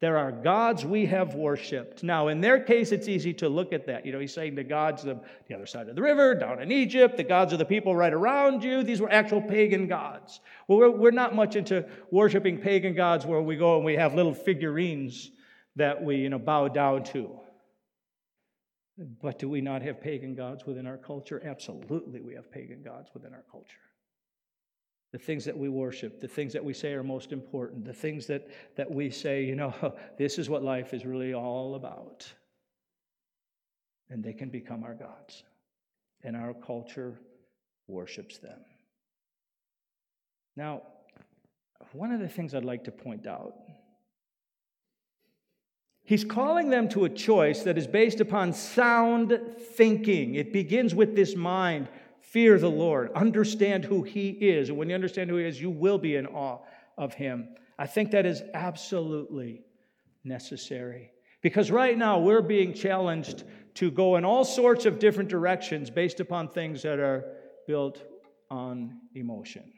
There 0.01 0.17
are 0.17 0.33
gods 0.33 0.85
we 0.85 1.05
have 1.05 1.33
worshiped. 1.33 2.03
Now, 2.03 2.27
in 2.27 2.41
their 2.41 2.59
case, 2.59 2.91
it's 2.91 3.07
easy 3.07 3.33
to 3.35 3.47
look 3.47 3.71
at 3.71 3.87
that. 3.87 4.05
You 4.05 4.11
know, 4.11 4.19
he's 4.19 4.33
saying 4.33 4.55
the 4.55 4.63
gods 4.63 5.05
of 5.05 5.21
the 5.47 5.55
other 5.55 5.65
side 5.65 5.87
of 5.87 5.95
the 5.95 6.01
river, 6.01 6.35
down 6.35 6.61
in 6.61 6.73
Egypt, 6.73 7.15
the 7.15 7.23
gods 7.23 7.53
of 7.53 7.57
the 7.57 7.65
people 7.65 7.95
right 7.95 8.13
around 8.13 8.63
you, 8.63 8.83
these 8.83 8.99
were 8.99 9.11
actual 9.11 9.41
pagan 9.41 9.87
gods. 9.87 10.41
Well, 10.67 10.77
we're, 10.77 10.91
we're 10.91 11.11
not 11.11 11.33
much 11.33 11.55
into 11.55 11.87
worshiping 12.11 12.57
pagan 12.57 12.95
gods 12.95 13.25
where 13.25 13.41
we 13.41 13.55
go 13.55 13.77
and 13.77 13.85
we 13.85 13.95
have 13.95 14.13
little 14.13 14.35
figurines 14.35 15.31
that 15.77 16.03
we 16.03 16.17
you 16.17 16.29
know, 16.29 16.39
bow 16.39 16.67
down 16.67 17.03
to. 17.03 17.29
But 19.21 19.37
do 19.37 19.47
we 19.47 19.61
not 19.61 19.83
have 19.83 20.01
pagan 20.01 20.33
gods 20.33 20.65
within 20.65 20.87
our 20.87 20.97
culture? 20.97 21.41
Absolutely, 21.45 22.19
we 22.19 22.33
have 22.33 22.51
pagan 22.51 22.81
gods 22.81 23.11
within 23.13 23.33
our 23.33 23.43
culture. 23.49 23.77
The 25.13 25.19
things 25.19 25.45
that 25.45 25.55
we 25.57 25.69
worship, 25.69 26.19
the 26.19 26.27
things 26.27 26.51
that 26.53 26.65
we 26.65 26.73
say 26.73 26.93
are 26.93 27.03
most 27.03 27.31
important, 27.31 27.85
the 27.85 27.93
things 27.93 28.25
that, 28.27 28.47
that 28.75 28.89
we 28.89 29.11
say, 29.11 29.43
you 29.43 29.55
know, 29.55 29.73
this 30.17 30.39
is 30.39 30.49
what 30.49 30.63
life 30.63 30.93
is 30.93 31.05
really 31.05 31.33
all 31.33 31.75
about. 31.75 32.27
And 34.09 34.23
they 34.23 34.33
can 34.33 34.49
become 34.49 34.83
our 34.83 34.95
gods. 34.95 35.43
And 36.23 36.35
our 36.35 36.53
culture 36.53 37.19
worships 37.87 38.39
them. 38.39 38.59
Now, 40.55 40.81
one 41.93 42.11
of 42.11 42.19
the 42.19 42.27
things 42.27 42.55
I'd 42.55 42.65
like 42.65 42.83
to 42.85 42.91
point 42.91 43.27
out 43.27 43.53
He's 46.07 46.23
calling 46.23 46.69
them 46.69 46.87
to 46.89 47.03
a 47.03 47.09
choice 47.09 47.63
that 47.63 47.77
is 47.77 47.85
based 47.85 48.21
upon 48.21 48.53
sound 48.53 49.37
thinking. 49.75 50.35
It 50.35 50.53
begins 50.53 50.95
with 50.95 51.17
this 51.17 51.35
mind 51.35 51.89
fear 52.21 52.57
the 52.57 52.69
Lord, 52.69 53.11
understand 53.11 53.83
who 53.83 54.03
He 54.03 54.29
is. 54.29 54.69
And 54.69 54.77
when 54.77 54.87
you 54.87 54.95
understand 54.95 55.29
who 55.29 55.35
He 55.35 55.43
is, 55.43 55.59
you 55.59 55.69
will 55.69 55.97
be 55.97 56.15
in 56.15 56.25
awe 56.25 56.59
of 56.97 57.13
Him. 57.13 57.49
I 57.77 57.87
think 57.87 58.11
that 58.11 58.25
is 58.25 58.41
absolutely 58.53 59.63
necessary. 60.23 61.11
Because 61.41 61.71
right 61.71 61.97
now 61.97 62.19
we're 62.19 62.41
being 62.41 62.73
challenged 62.73 63.43
to 63.73 63.91
go 63.91 64.15
in 64.15 64.23
all 64.23 64.45
sorts 64.45 64.85
of 64.85 64.99
different 64.99 65.29
directions 65.29 65.89
based 65.89 66.21
upon 66.21 66.47
things 66.47 66.83
that 66.83 66.99
are 66.99 67.25
built 67.67 68.01
on 68.49 68.97
emotion. 69.13 69.73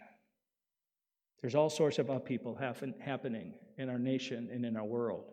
There's 1.41 1.55
all 1.55 1.71
sorts 1.71 1.97
of 1.97 2.11
upheaval 2.11 2.55
happening 2.55 3.55
in 3.79 3.89
our 3.89 3.97
nation 3.97 4.47
and 4.53 4.63
in 4.63 4.77
our 4.77 4.85
world. 4.85 5.31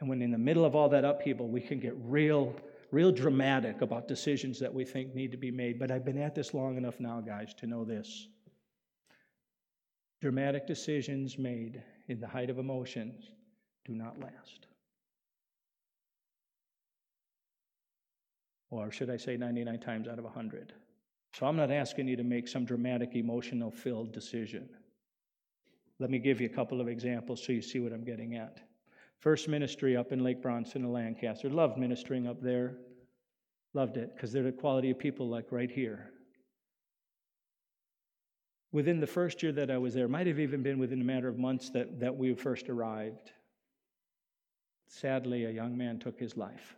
And 0.00 0.08
when 0.08 0.22
in 0.22 0.30
the 0.30 0.38
middle 0.38 0.64
of 0.64 0.76
all 0.76 0.88
that 0.90 1.04
upheaval, 1.04 1.48
we 1.48 1.60
can 1.60 1.80
get 1.80 1.94
real, 2.04 2.54
real 2.90 3.10
dramatic 3.10 3.80
about 3.80 4.06
decisions 4.06 4.58
that 4.60 4.72
we 4.72 4.84
think 4.84 5.14
need 5.14 5.32
to 5.32 5.36
be 5.36 5.50
made. 5.50 5.78
But 5.78 5.90
I've 5.90 6.04
been 6.04 6.18
at 6.18 6.34
this 6.34 6.54
long 6.54 6.76
enough 6.76 7.00
now, 7.00 7.20
guys, 7.20 7.52
to 7.54 7.66
know 7.66 7.84
this. 7.84 8.28
Dramatic 10.20 10.66
decisions 10.66 11.38
made 11.38 11.82
in 12.08 12.20
the 12.20 12.26
height 12.26 12.50
of 12.50 12.58
emotions 12.58 13.30
do 13.84 13.94
not 13.94 14.18
last. 14.20 14.66
Or 18.70 18.90
should 18.90 19.10
I 19.10 19.16
say 19.16 19.36
99 19.36 19.80
times 19.80 20.08
out 20.08 20.18
of 20.18 20.24
100? 20.24 20.74
So 21.32 21.46
I'm 21.46 21.56
not 21.56 21.70
asking 21.70 22.08
you 22.08 22.16
to 22.16 22.24
make 22.24 22.48
some 22.48 22.64
dramatic, 22.64 23.14
emotional 23.14 23.70
filled 23.70 24.12
decision. 24.12 24.68
Let 25.98 26.10
me 26.10 26.18
give 26.18 26.40
you 26.40 26.46
a 26.46 26.54
couple 26.54 26.80
of 26.80 26.88
examples 26.88 27.44
so 27.44 27.52
you 27.52 27.62
see 27.62 27.80
what 27.80 27.92
I'm 27.92 28.04
getting 28.04 28.36
at. 28.36 28.67
First 29.20 29.48
ministry 29.48 29.96
up 29.96 30.12
in 30.12 30.22
Lake 30.22 30.40
Bronson 30.40 30.84
and 30.84 30.92
Lancaster. 30.92 31.50
Loved 31.50 31.76
ministering 31.76 32.26
up 32.26 32.40
there. 32.40 32.76
Loved 33.74 33.96
it 33.96 34.14
because 34.14 34.32
they're 34.32 34.44
the 34.44 34.52
quality 34.52 34.90
of 34.90 34.98
people 34.98 35.28
like 35.28 35.50
right 35.50 35.70
here. 35.70 36.10
Within 38.70 39.00
the 39.00 39.06
first 39.06 39.42
year 39.42 39.52
that 39.52 39.70
I 39.70 39.78
was 39.78 39.94
there, 39.94 40.08
might 40.08 40.26
have 40.26 40.38
even 40.38 40.62
been 40.62 40.78
within 40.78 41.00
a 41.00 41.04
matter 41.04 41.28
of 41.28 41.38
months 41.38 41.70
that, 41.70 42.00
that 42.00 42.16
we 42.16 42.34
first 42.34 42.68
arrived. 42.68 43.32
Sadly, 44.86 45.44
a 45.44 45.50
young 45.50 45.76
man 45.76 45.98
took 45.98 46.18
his 46.18 46.36
life. 46.36 46.76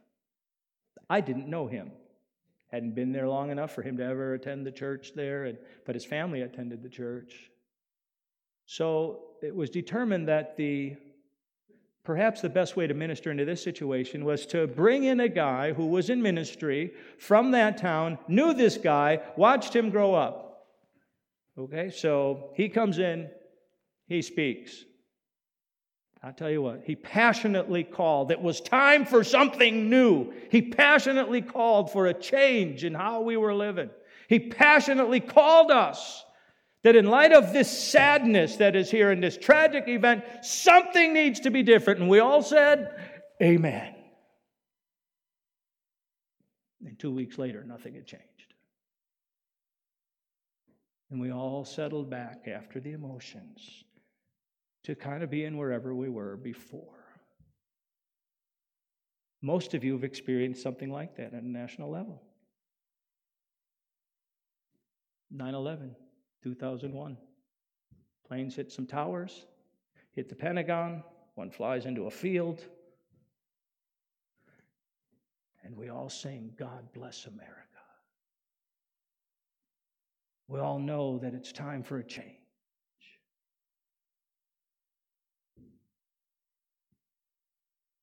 I 1.08 1.20
didn't 1.20 1.48
know 1.48 1.66
him. 1.66 1.90
Hadn't 2.68 2.94
been 2.94 3.12
there 3.12 3.28
long 3.28 3.50
enough 3.50 3.72
for 3.72 3.82
him 3.82 3.96
to 3.96 4.04
ever 4.04 4.34
attend 4.34 4.64
the 4.64 4.70
church 4.70 5.12
there, 5.14 5.44
and, 5.44 5.58
but 5.84 5.96
his 5.96 6.04
family 6.04 6.42
attended 6.42 6.82
the 6.82 6.88
church. 6.88 7.50
So 8.66 9.22
it 9.42 9.54
was 9.54 9.70
determined 9.70 10.28
that 10.28 10.56
the 10.56 10.96
perhaps 12.04 12.40
the 12.40 12.48
best 12.48 12.76
way 12.76 12.86
to 12.86 12.94
minister 12.94 13.30
into 13.30 13.44
this 13.44 13.62
situation 13.62 14.24
was 14.24 14.46
to 14.46 14.66
bring 14.66 15.04
in 15.04 15.20
a 15.20 15.28
guy 15.28 15.72
who 15.72 15.86
was 15.86 16.10
in 16.10 16.22
ministry 16.22 16.92
from 17.18 17.50
that 17.50 17.76
town, 17.76 18.18
knew 18.28 18.54
this 18.54 18.76
guy, 18.76 19.20
watched 19.36 19.74
him 19.74 19.90
grow 19.90 20.14
up. 20.14 20.66
Okay, 21.58 21.90
so 21.90 22.50
he 22.54 22.68
comes 22.68 22.98
in, 22.98 23.28
he 24.06 24.22
speaks. 24.22 24.84
I'll 26.22 26.32
tell 26.32 26.50
you 26.50 26.62
what, 26.62 26.82
he 26.84 26.96
passionately 26.96 27.82
called. 27.82 28.30
It 28.30 28.40
was 28.40 28.60
time 28.60 29.06
for 29.06 29.24
something 29.24 29.88
new. 29.88 30.32
He 30.50 30.60
passionately 30.60 31.40
called 31.40 31.90
for 31.90 32.06
a 32.06 32.14
change 32.14 32.84
in 32.84 32.94
how 32.94 33.22
we 33.22 33.36
were 33.36 33.54
living. 33.54 33.90
He 34.28 34.38
passionately 34.38 35.20
called 35.20 35.70
us 35.70 36.24
that 36.82 36.96
in 36.96 37.06
light 37.06 37.32
of 37.32 37.52
this 37.52 37.70
sadness 37.70 38.56
that 38.56 38.74
is 38.74 38.90
here 38.90 39.12
in 39.12 39.20
this 39.20 39.36
tragic 39.36 39.84
event, 39.86 40.24
something 40.42 41.12
needs 41.12 41.40
to 41.40 41.50
be 41.50 41.62
different. 41.62 42.00
And 42.00 42.08
we 42.08 42.20
all 42.20 42.42
said, 42.42 42.96
Amen. 43.42 43.94
And 46.84 46.98
two 46.98 47.10
weeks 47.10 47.38
later, 47.38 47.62
nothing 47.64 47.94
had 47.94 48.06
changed. 48.06 48.26
And 51.10 51.20
we 51.20 51.32
all 51.32 51.64
settled 51.64 52.08
back 52.08 52.46
after 52.46 52.80
the 52.80 52.92
emotions 52.92 53.84
to 54.84 54.94
kind 54.94 55.22
of 55.22 55.30
be 55.30 55.44
in 55.44 55.58
wherever 55.58 55.94
we 55.94 56.08
were 56.08 56.36
before. 56.36 57.00
Most 59.42 59.74
of 59.74 59.84
you 59.84 59.92
have 59.92 60.04
experienced 60.04 60.62
something 60.62 60.90
like 60.90 61.16
that 61.16 61.34
at 61.34 61.42
a 61.42 61.48
national 61.48 61.90
level. 61.90 62.22
9 65.30 65.54
11. 65.54 65.96
2001. 66.42 67.16
Planes 68.26 68.54
hit 68.54 68.70
some 68.70 68.86
towers, 68.86 69.46
hit 70.12 70.28
the 70.28 70.34
Pentagon, 70.34 71.02
one 71.34 71.50
flies 71.50 71.86
into 71.86 72.06
a 72.06 72.10
field, 72.10 72.64
and 75.64 75.76
we 75.76 75.88
all 75.88 76.08
sing, 76.08 76.52
God 76.58 76.92
bless 76.92 77.26
America. 77.26 77.56
We 80.48 80.58
all 80.58 80.78
know 80.78 81.18
that 81.18 81.34
it's 81.34 81.52
time 81.52 81.82
for 81.82 81.98
a 81.98 82.04
change. 82.04 82.36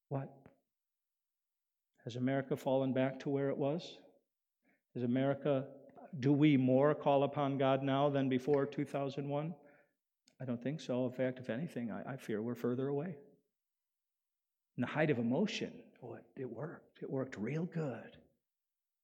What? 0.09 0.33
Has 2.05 2.15
America 2.15 2.55
fallen 2.55 2.93
back 2.93 3.19
to 3.21 3.29
where 3.29 3.49
it 3.49 3.57
was? 3.57 3.97
Has 4.93 5.03
America 5.03 5.65
do 6.19 6.31
we 6.31 6.57
more 6.57 6.95
call 6.95 7.23
upon 7.23 7.57
God 7.57 7.83
now 7.83 8.09
than 8.09 8.29
before 8.29 8.65
2001? 8.65 9.53
I 10.39 10.45
don't 10.45 10.61
think 10.61 10.79
so. 10.79 11.05
In 11.05 11.11
fact, 11.11 11.39
if 11.39 11.49
anything, 11.49 11.91
I, 11.91 12.13
I 12.13 12.15
fear 12.17 12.41
we're 12.41 12.55
further 12.55 12.87
away. 12.87 13.15
In 14.77 14.81
the 14.81 14.87
height 14.87 15.09
of 15.09 15.17
emotion, 15.17 15.71
oh, 16.03 16.13
it, 16.13 16.23
it 16.41 16.49
worked. 16.49 17.01
It 17.01 17.09
worked 17.09 17.37
real 17.37 17.65
good 17.65 18.17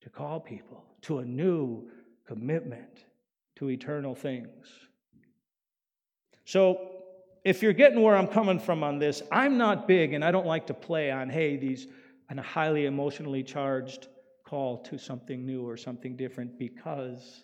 to 0.02 0.10
call 0.10 0.40
people 0.40 0.84
to 1.04 1.20
a 1.20 1.26
new 1.26 1.90
commitment 2.26 3.06
to 3.56 3.70
eternal 3.70 4.16
things. 4.16 4.68
So, 6.46 6.90
if 7.44 7.62
you're 7.62 7.74
getting 7.74 8.02
where 8.02 8.16
I'm 8.16 8.28
coming 8.28 8.60
from 8.60 8.84
on 8.84 9.00
this, 9.00 9.22
I'm 9.32 9.58
not 9.58 9.88
big 9.88 10.14
and 10.14 10.24
I 10.24 10.32
don't 10.32 10.46
like 10.46 10.68
to 10.68 10.74
play 10.74 11.12
on, 11.12 11.30
hey, 11.30 11.58
these 11.58 11.88
on 12.30 12.40
a 12.40 12.42
highly 12.42 12.86
emotionally 12.86 13.44
charged 13.44 14.08
call 14.54 14.78
to 14.78 15.00
something 15.00 15.48
new 15.48 15.68
or 15.68 15.76
something 15.76 16.16
different 16.16 16.60
because 16.60 17.44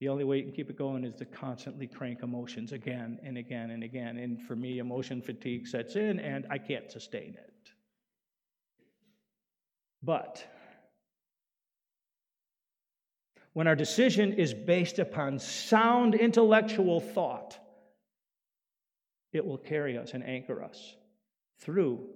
The 0.00 0.08
only 0.08 0.24
way 0.24 0.38
you 0.38 0.44
can 0.44 0.52
keep 0.52 0.70
it 0.70 0.76
going 0.76 1.04
is 1.04 1.14
to 1.16 1.26
constantly 1.26 1.86
crank 1.86 2.22
emotions 2.22 2.72
again 2.72 3.18
and 3.22 3.36
again 3.36 3.70
and 3.70 3.84
again. 3.84 4.16
And 4.16 4.40
for 4.40 4.56
me, 4.56 4.78
emotion 4.78 5.20
fatigue 5.20 5.66
sets 5.66 5.94
in 5.94 6.18
and 6.18 6.46
I 6.48 6.56
can't 6.56 6.90
sustain 6.90 7.34
it. 7.34 7.70
But 10.02 10.42
when 13.52 13.66
our 13.66 13.76
decision 13.76 14.32
is 14.32 14.54
based 14.54 14.98
upon 14.98 15.38
sound 15.38 16.14
intellectual 16.14 17.00
thought, 17.00 17.58
it 19.32 19.44
will 19.44 19.58
carry 19.58 19.98
us 19.98 20.14
and 20.14 20.24
anchor 20.24 20.62
us 20.62 20.96
through 21.58 22.08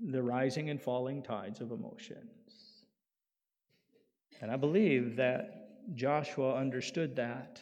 the 0.00 0.22
rising 0.22 0.70
and 0.70 0.80
falling 0.80 1.24
tides 1.24 1.60
of 1.60 1.72
emotions. 1.72 2.37
And 4.40 4.50
I 4.50 4.56
believe 4.56 5.16
that 5.16 5.94
Joshua 5.94 6.54
understood 6.54 7.16
that, 7.16 7.60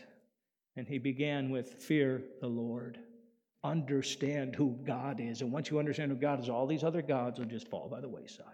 and 0.76 0.86
he 0.86 0.98
began 0.98 1.50
with 1.50 1.74
fear 1.74 2.22
the 2.40 2.48
Lord. 2.48 2.98
Understand 3.64 4.54
who 4.54 4.78
God 4.84 5.20
is. 5.20 5.40
And 5.40 5.50
once 5.50 5.70
you 5.70 5.78
understand 5.78 6.12
who 6.12 6.18
God 6.18 6.40
is, 6.40 6.48
all 6.48 6.66
these 6.66 6.84
other 6.84 7.02
gods 7.02 7.38
will 7.38 7.46
just 7.46 7.68
fall 7.68 7.88
by 7.88 8.00
the 8.00 8.08
wayside. 8.08 8.46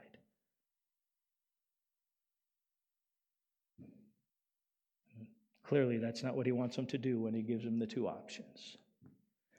Clearly, 5.67 5.97
that's 5.97 6.23
not 6.23 6.37
what 6.37 6.45
he 6.45 6.53
wants 6.53 6.77
them 6.77 6.87
to 6.87 6.99
do 6.99 7.19
when 7.19 7.33
he 7.33 7.41
gives 7.41 7.65
them 7.65 7.79
the 7.79 7.87
two 7.87 8.07
options. 8.07 8.77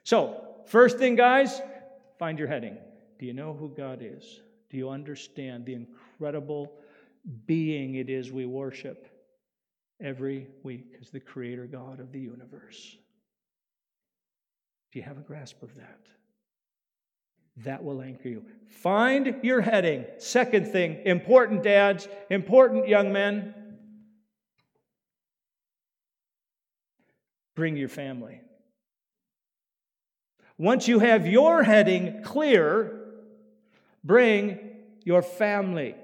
So, 0.04 0.44
first 0.64 0.96
thing, 0.96 1.16
guys, 1.16 1.60
find 2.18 2.38
your 2.38 2.46
heading. 2.46 2.76
Do 3.18 3.26
you 3.26 3.32
know 3.32 3.52
who 3.52 3.68
God 3.68 3.98
is? 4.00 4.40
Do 4.70 4.76
you 4.76 4.90
understand 4.90 5.66
the 5.66 5.74
incredible 5.74 6.72
being 7.46 7.94
it 7.94 8.10
is 8.10 8.30
we 8.30 8.46
worship 8.46 9.08
every 10.00 10.48
week 10.62 10.96
as 11.00 11.10
the 11.10 11.20
creator 11.20 11.66
God 11.66 12.00
of 12.00 12.12
the 12.12 12.20
universe? 12.20 12.96
Do 14.92 14.98
you 14.98 15.04
have 15.04 15.18
a 15.18 15.22
grasp 15.22 15.62
of 15.62 15.74
that? 15.76 16.00
That 17.58 17.84
will 17.84 18.02
anchor 18.02 18.28
you. 18.28 18.44
Find 18.66 19.36
your 19.42 19.60
heading. 19.60 20.04
Second 20.18 20.68
thing, 20.68 21.00
important 21.04 21.62
dads, 21.62 22.08
important 22.30 22.88
young 22.88 23.12
men. 23.12 23.54
Bring 27.54 27.76
your 27.76 27.88
family. 27.88 28.40
Once 30.58 30.88
you 30.88 30.98
have 30.98 31.26
your 31.26 31.62
heading 31.62 32.22
clear, 32.22 33.00
bring 34.02 34.58
your 35.04 35.22
family. 35.22 35.94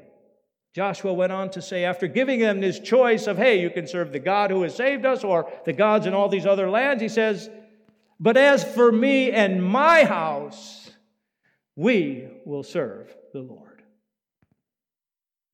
Joshua 0.74 1.12
went 1.12 1.32
on 1.32 1.50
to 1.50 1.62
say, 1.62 1.84
after 1.84 2.06
giving 2.06 2.40
them 2.40 2.60
this 2.60 2.78
choice 2.78 3.26
of, 3.26 3.36
hey, 3.36 3.60
you 3.60 3.70
can 3.70 3.86
serve 3.86 4.12
the 4.12 4.20
God 4.20 4.50
who 4.50 4.62
has 4.62 4.74
saved 4.74 5.04
us 5.04 5.24
or 5.24 5.50
the 5.64 5.72
gods 5.72 6.06
in 6.06 6.14
all 6.14 6.28
these 6.28 6.46
other 6.46 6.70
lands, 6.70 7.02
he 7.02 7.08
says, 7.08 7.50
but 8.20 8.36
as 8.36 8.62
for 8.62 8.92
me 8.92 9.32
and 9.32 9.64
my 9.64 10.04
house, 10.04 10.90
we 11.74 12.28
will 12.44 12.62
serve 12.62 13.14
the 13.32 13.40
Lord. 13.40 13.82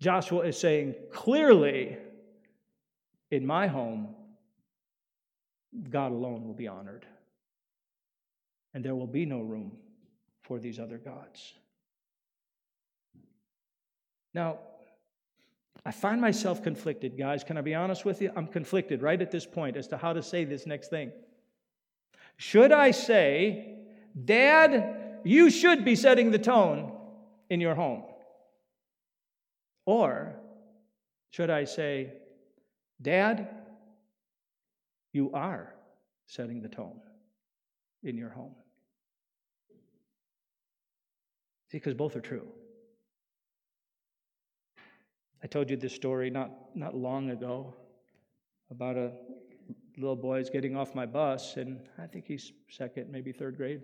Joshua 0.00 0.40
is 0.40 0.58
saying 0.58 0.94
clearly, 1.10 1.96
in 3.30 3.46
my 3.46 3.66
home, 3.68 4.14
God 5.88 6.12
alone 6.12 6.46
will 6.46 6.54
be 6.54 6.68
honored. 6.68 7.06
And 8.74 8.84
there 8.84 8.94
will 8.94 9.06
be 9.06 9.24
no 9.24 9.40
room 9.40 9.72
for 10.42 10.58
these 10.58 10.78
other 10.78 10.98
gods. 10.98 11.54
Now, 14.34 14.58
I 15.86 15.92
find 15.92 16.20
myself 16.20 16.64
conflicted, 16.64 17.16
guys. 17.16 17.44
Can 17.44 17.56
I 17.56 17.60
be 17.60 17.72
honest 17.72 18.04
with 18.04 18.20
you? 18.20 18.32
I'm 18.34 18.48
conflicted 18.48 19.02
right 19.02 19.22
at 19.22 19.30
this 19.30 19.46
point 19.46 19.76
as 19.76 19.86
to 19.88 19.96
how 19.96 20.12
to 20.12 20.20
say 20.20 20.44
this 20.44 20.66
next 20.66 20.88
thing. 20.88 21.12
Should 22.36 22.72
I 22.72 22.90
say, 22.90 23.76
Dad, 24.24 25.20
you 25.22 25.48
should 25.48 25.84
be 25.84 25.94
setting 25.94 26.32
the 26.32 26.40
tone 26.40 26.92
in 27.48 27.60
your 27.60 27.76
home? 27.76 28.02
Or 29.84 30.34
should 31.30 31.50
I 31.50 31.62
say, 31.62 32.14
Dad, 33.00 33.48
you 35.12 35.30
are 35.34 35.72
setting 36.26 36.62
the 36.62 36.68
tone 36.68 37.00
in 38.02 38.18
your 38.18 38.30
home? 38.30 38.56
See, 41.70 41.78
because 41.78 41.94
both 41.94 42.16
are 42.16 42.20
true. 42.20 42.48
I 45.42 45.46
told 45.46 45.70
you 45.70 45.76
this 45.76 45.94
story 45.94 46.30
not, 46.30 46.50
not 46.74 46.94
long 46.94 47.30
ago 47.30 47.74
about 48.70 48.96
a 48.96 49.12
little 49.96 50.16
boy 50.16 50.40
is 50.40 50.50
getting 50.50 50.76
off 50.76 50.94
my 50.94 51.06
bus, 51.06 51.56
and 51.56 51.80
I 51.98 52.06
think 52.06 52.26
he's 52.26 52.52
second, 52.68 53.10
maybe 53.10 53.32
third 53.32 53.56
grade. 53.56 53.82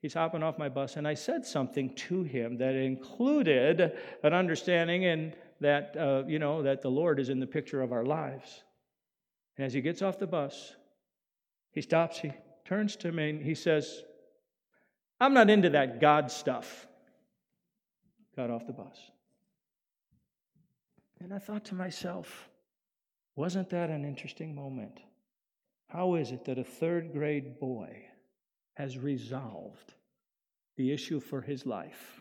He's 0.00 0.14
hopping 0.14 0.42
off 0.42 0.58
my 0.58 0.68
bus, 0.68 0.96
and 0.96 1.08
I 1.08 1.14
said 1.14 1.46
something 1.46 1.94
to 1.94 2.22
him 2.22 2.58
that 2.58 2.74
included 2.74 3.96
an 4.22 4.34
understanding 4.34 5.06
and 5.06 5.34
that 5.60 5.96
uh, 5.96 6.24
you 6.26 6.38
know 6.38 6.62
that 6.62 6.82
the 6.82 6.90
Lord 6.90 7.18
is 7.18 7.30
in 7.30 7.40
the 7.40 7.46
picture 7.46 7.80
of 7.80 7.92
our 7.92 8.04
lives. 8.04 8.64
And 9.56 9.64
as 9.64 9.72
he 9.72 9.80
gets 9.80 10.02
off 10.02 10.18
the 10.18 10.26
bus, 10.26 10.74
he 11.70 11.80
stops, 11.80 12.18
he 12.18 12.32
turns 12.64 12.96
to 12.96 13.12
me, 13.12 13.30
and 13.30 13.42
he 13.42 13.54
says, 13.54 14.02
"I'm 15.20 15.32
not 15.32 15.48
into 15.48 15.70
that 15.70 16.00
God 16.00 16.30
stuff." 16.30 16.86
Got 18.36 18.50
off 18.50 18.66
the 18.66 18.72
bus. 18.72 18.98
And 21.24 21.32
I 21.32 21.38
thought 21.38 21.64
to 21.66 21.74
myself, 21.74 22.50
wasn't 23.34 23.70
that 23.70 23.88
an 23.88 24.04
interesting 24.04 24.54
moment? 24.54 25.00
How 25.88 26.16
is 26.16 26.32
it 26.32 26.44
that 26.44 26.58
a 26.58 26.64
third 26.64 27.14
grade 27.14 27.58
boy 27.58 28.04
has 28.74 28.98
resolved 28.98 29.94
the 30.76 30.92
issue 30.92 31.20
for 31.20 31.40
his 31.40 31.64
life? 31.64 32.20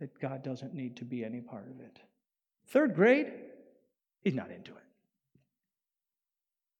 That 0.00 0.20
God 0.20 0.42
doesn't 0.42 0.74
need 0.74 0.98
to 0.98 1.06
be 1.06 1.24
any 1.24 1.40
part 1.40 1.66
of 1.66 1.80
it. 1.80 1.98
Third 2.66 2.94
grade, 2.94 3.32
he's 4.20 4.34
not 4.34 4.50
into 4.50 4.72
it. 4.72 4.84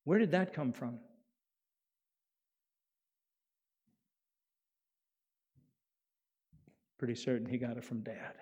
Where 0.05 0.19
did 0.19 0.33
that 0.33 0.53
come 0.53 0.73
from? 0.73 0.99
Pretty 6.99 7.15
certain 7.15 7.47
he 7.47 7.57
got 7.57 7.79
it 7.79 7.85
from 7.85 8.03
dad. 8.03 8.35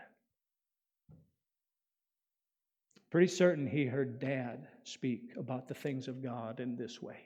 Pretty 3.10 3.26
certain 3.26 3.66
he 3.66 3.86
heard 3.86 4.20
dad 4.20 4.68
speak 4.84 5.32
about 5.36 5.66
the 5.66 5.74
things 5.74 6.06
of 6.06 6.22
God 6.22 6.60
in 6.60 6.76
this 6.76 7.02
way. 7.02 7.18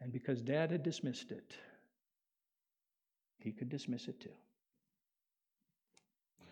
And 0.00 0.12
because 0.12 0.42
dad 0.42 0.72
had 0.72 0.82
dismissed 0.82 1.30
it, 1.30 1.54
he 3.38 3.52
could 3.52 3.68
dismiss 3.68 4.08
it 4.08 4.20
too. 4.20 4.34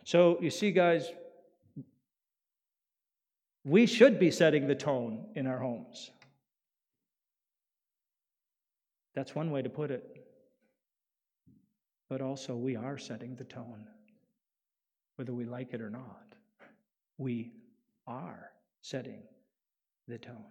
So, 0.05 0.39
you 0.41 0.51
see, 0.51 0.71
guys, 0.71 1.11
we 3.65 3.87
should 3.87 4.21
be 4.21 4.31
setting 4.31 4.69
the 4.69 4.77
tone 4.77 5.27
in 5.35 5.49
our 5.49 5.59
homes. 5.59 6.13
That's 9.15 9.35
one 9.35 9.51
way 9.51 9.63
to 9.63 9.69
put 9.69 9.91
it. 9.91 10.25
But 12.09 12.21
also, 12.21 12.55
we 12.55 12.77
are 12.77 12.99
setting 12.99 13.35
the 13.35 13.45
tone, 13.45 13.89
whether 15.17 15.35
we 15.35 15.45
like 15.45 15.75
it 15.75 15.81
or 15.81 15.91
not 15.91 16.26
we 17.19 17.53
are 18.07 18.51
setting 18.81 19.23
the 20.09 20.19
tone. 20.19 20.45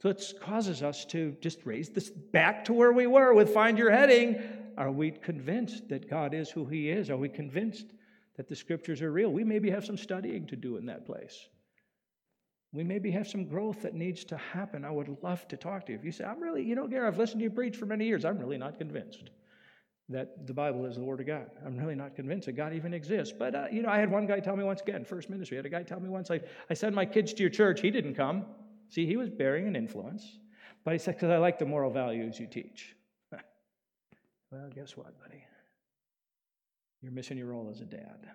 So 0.00 0.08
it 0.08 0.22
causes 0.40 0.82
us 0.82 1.04
to 1.06 1.36
just 1.40 1.66
raise 1.66 1.90
this 1.90 2.10
back 2.10 2.64
to 2.66 2.72
where 2.72 2.92
we 2.92 3.06
were 3.06 3.34
with 3.34 3.52
Find 3.52 3.76
Your 3.76 3.90
Heading. 3.90 4.40
Are 4.78 4.90
we 4.90 5.10
convinced 5.10 5.88
that 5.88 6.08
God 6.08 6.32
is 6.32 6.50
who 6.50 6.64
He 6.64 6.88
is? 6.88 7.10
Are 7.10 7.18
we 7.18 7.28
convinced 7.28 7.86
that 8.36 8.48
the 8.48 8.56
scriptures 8.56 9.02
are 9.02 9.12
real? 9.12 9.30
We 9.30 9.44
maybe 9.44 9.70
have 9.70 9.84
some 9.84 9.98
studying 9.98 10.46
to 10.46 10.56
do 10.56 10.78
in 10.78 10.86
that 10.86 11.04
place. 11.04 11.48
We 12.72 12.84
maybe 12.84 13.10
have 13.10 13.28
some 13.28 13.46
growth 13.46 13.82
that 13.82 13.94
needs 13.94 14.24
to 14.26 14.36
happen. 14.36 14.84
I 14.84 14.90
would 14.90 15.16
love 15.22 15.46
to 15.48 15.56
talk 15.56 15.84
to 15.86 15.92
you. 15.92 15.98
If 15.98 16.04
you 16.04 16.12
say, 16.12 16.24
I'm 16.24 16.40
really, 16.40 16.62
you 16.62 16.76
know, 16.76 16.86
Gary, 16.86 17.06
I've 17.06 17.18
listened 17.18 17.40
to 17.40 17.44
you 17.44 17.50
preach 17.50 17.76
for 17.76 17.86
many 17.86 18.06
years, 18.06 18.24
I'm 18.24 18.38
really 18.38 18.58
not 18.58 18.78
convinced 18.78 19.30
that 20.10 20.46
the 20.46 20.52
Bible 20.52 20.84
is 20.86 20.96
the 20.96 21.04
Word 21.04 21.20
of 21.20 21.26
God. 21.26 21.50
I'm 21.64 21.76
really 21.76 21.94
not 21.94 22.16
convinced 22.16 22.46
that 22.46 22.52
God 22.52 22.74
even 22.74 22.92
exists. 22.92 23.32
But, 23.36 23.54
uh, 23.54 23.66
you 23.70 23.80
know, 23.82 23.88
I 23.88 23.98
had 23.98 24.10
one 24.10 24.26
guy 24.26 24.40
tell 24.40 24.56
me 24.56 24.64
once 24.64 24.80
again, 24.80 25.04
first 25.04 25.30
ministry, 25.30 25.56
I 25.56 25.60
had 25.60 25.66
a 25.66 25.70
guy 25.70 25.84
tell 25.84 26.00
me 26.00 26.08
once, 26.08 26.30
I, 26.30 26.40
I 26.68 26.74
sent 26.74 26.94
my 26.94 27.06
kids 27.06 27.32
to 27.34 27.42
your 27.42 27.50
church. 27.50 27.80
He 27.80 27.90
didn't 27.90 28.14
come. 28.14 28.44
See, 28.88 29.06
he 29.06 29.16
was 29.16 29.30
bearing 29.30 29.68
an 29.68 29.76
influence. 29.76 30.38
But 30.84 30.92
he 30.92 30.98
said, 30.98 31.14
because 31.14 31.30
I 31.30 31.36
like 31.38 31.58
the 31.58 31.64
moral 31.64 31.90
values 31.92 32.40
you 32.40 32.48
teach. 32.48 32.96
well, 34.50 34.68
guess 34.74 34.96
what, 34.96 35.18
buddy? 35.20 35.44
You're 37.02 37.12
missing 37.12 37.38
your 37.38 37.46
role 37.46 37.68
as 37.70 37.80
a 37.80 37.84
dad. 37.84 38.28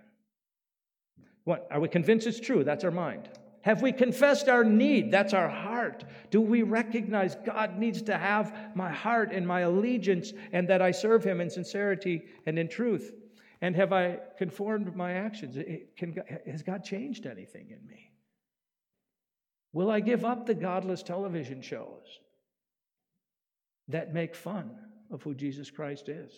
What? 1.43 1.67
Are 1.71 1.79
we 1.79 1.89
convinced 1.89 2.25
it's 2.25 2.39
true? 2.39 2.63
That's 2.63 2.83
our 2.83 2.91
mind. 2.91 3.29
Have 3.65 3.81
we 3.81 3.91
confessed 3.91 4.47
our 4.47 4.63
need? 4.63 5.09
That's 5.09 5.33
our 5.33 5.49
heart. 5.49 6.03
Do 6.29 6.39
we 6.39 6.61
recognize 6.61 7.33
God 7.33 7.79
needs 7.79 8.03
to 8.03 8.15
have 8.15 8.55
my 8.75 8.91
heart 8.91 9.31
and 9.33 9.47
my 9.47 9.61
allegiance 9.61 10.33
and 10.51 10.67
that 10.67 10.83
I 10.83 10.91
serve 10.91 11.23
Him 11.23 11.41
in 11.41 11.49
sincerity 11.49 12.25
and 12.45 12.59
in 12.59 12.67
truth? 12.67 13.11
And 13.61 13.75
have 13.75 13.91
I 13.91 14.19
conformed 14.37 14.95
my 14.95 15.13
actions? 15.13 15.57
Can, 15.97 16.15
has 16.45 16.61
God 16.61 16.83
changed 16.83 17.25
anything 17.25 17.71
in 17.71 17.87
me? 17.87 18.11
Will 19.73 19.89
I 19.89 19.99
give 19.99 20.23
up 20.23 20.45
the 20.45 20.53
godless 20.53 21.01
television 21.01 21.59
shows 21.63 22.19
that 23.87 24.13
make 24.13 24.35
fun 24.35 24.77
of 25.09 25.23
who 25.23 25.33
Jesus 25.33 25.71
Christ 25.71 26.07
is? 26.07 26.31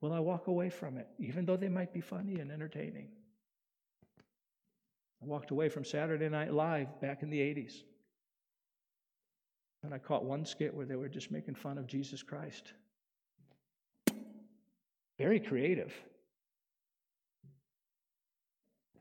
Will 0.00 0.14
I 0.14 0.20
walk 0.20 0.46
away 0.46 0.70
from 0.70 0.96
it, 0.96 1.08
even 1.18 1.44
though 1.44 1.58
they 1.58 1.68
might 1.68 1.92
be 1.92 2.00
funny 2.00 2.36
and 2.36 2.50
entertaining? 2.50 3.08
I 5.22 5.26
walked 5.26 5.52
away 5.52 5.68
from 5.68 5.84
Saturday 5.84 6.28
Night 6.28 6.52
Live 6.52 7.00
back 7.00 7.22
in 7.22 7.30
the 7.30 7.38
80s. 7.38 7.82
And 9.84 9.94
I 9.94 9.98
caught 9.98 10.24
one 10.24 10.44
skit 10.44 10.74
where 10.74 10.86
they 10.86 10.96
were 10.96 11.08
just 11.08 11.30
making 11.30 11.54
fun 11.54 11.78
of 11.78 11.86
Jesus 11.86 12.22
Christ. 12.22 12.72
Very 15.18 15.38
creative. 15.38 15.92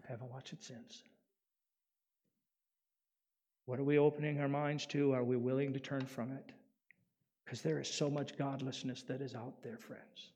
I 0.04 0.12
haven't 0.12 0.32
watched 0.32 0.54
it 0.54 0.64
since. 0.64 1.04
What 3.66 3.80
are 3.80 3.84
we 3.84 3.98
opening 3.98 4.40
our 4.42 4.50
minds 4.50 4.86
to? 4.88 5.14
Are 5.14 5.24
we 5.24 5.38
willing 5.38 5.74
to 5.74 5.80
turn 5.80 6.06
from 6.06 6.32
it? 6.32 6.52
Because 7.46 7.62
there 7.62 7.80
is 7.80 7.88
so 7.88 8.10
much 8.10 8.38
godlessness 8.38 9.04
that 9.04 9.22
is 9.22 9.34
out 9.34 9.64
there, 9.64 9.78
friends. 9.78 10.32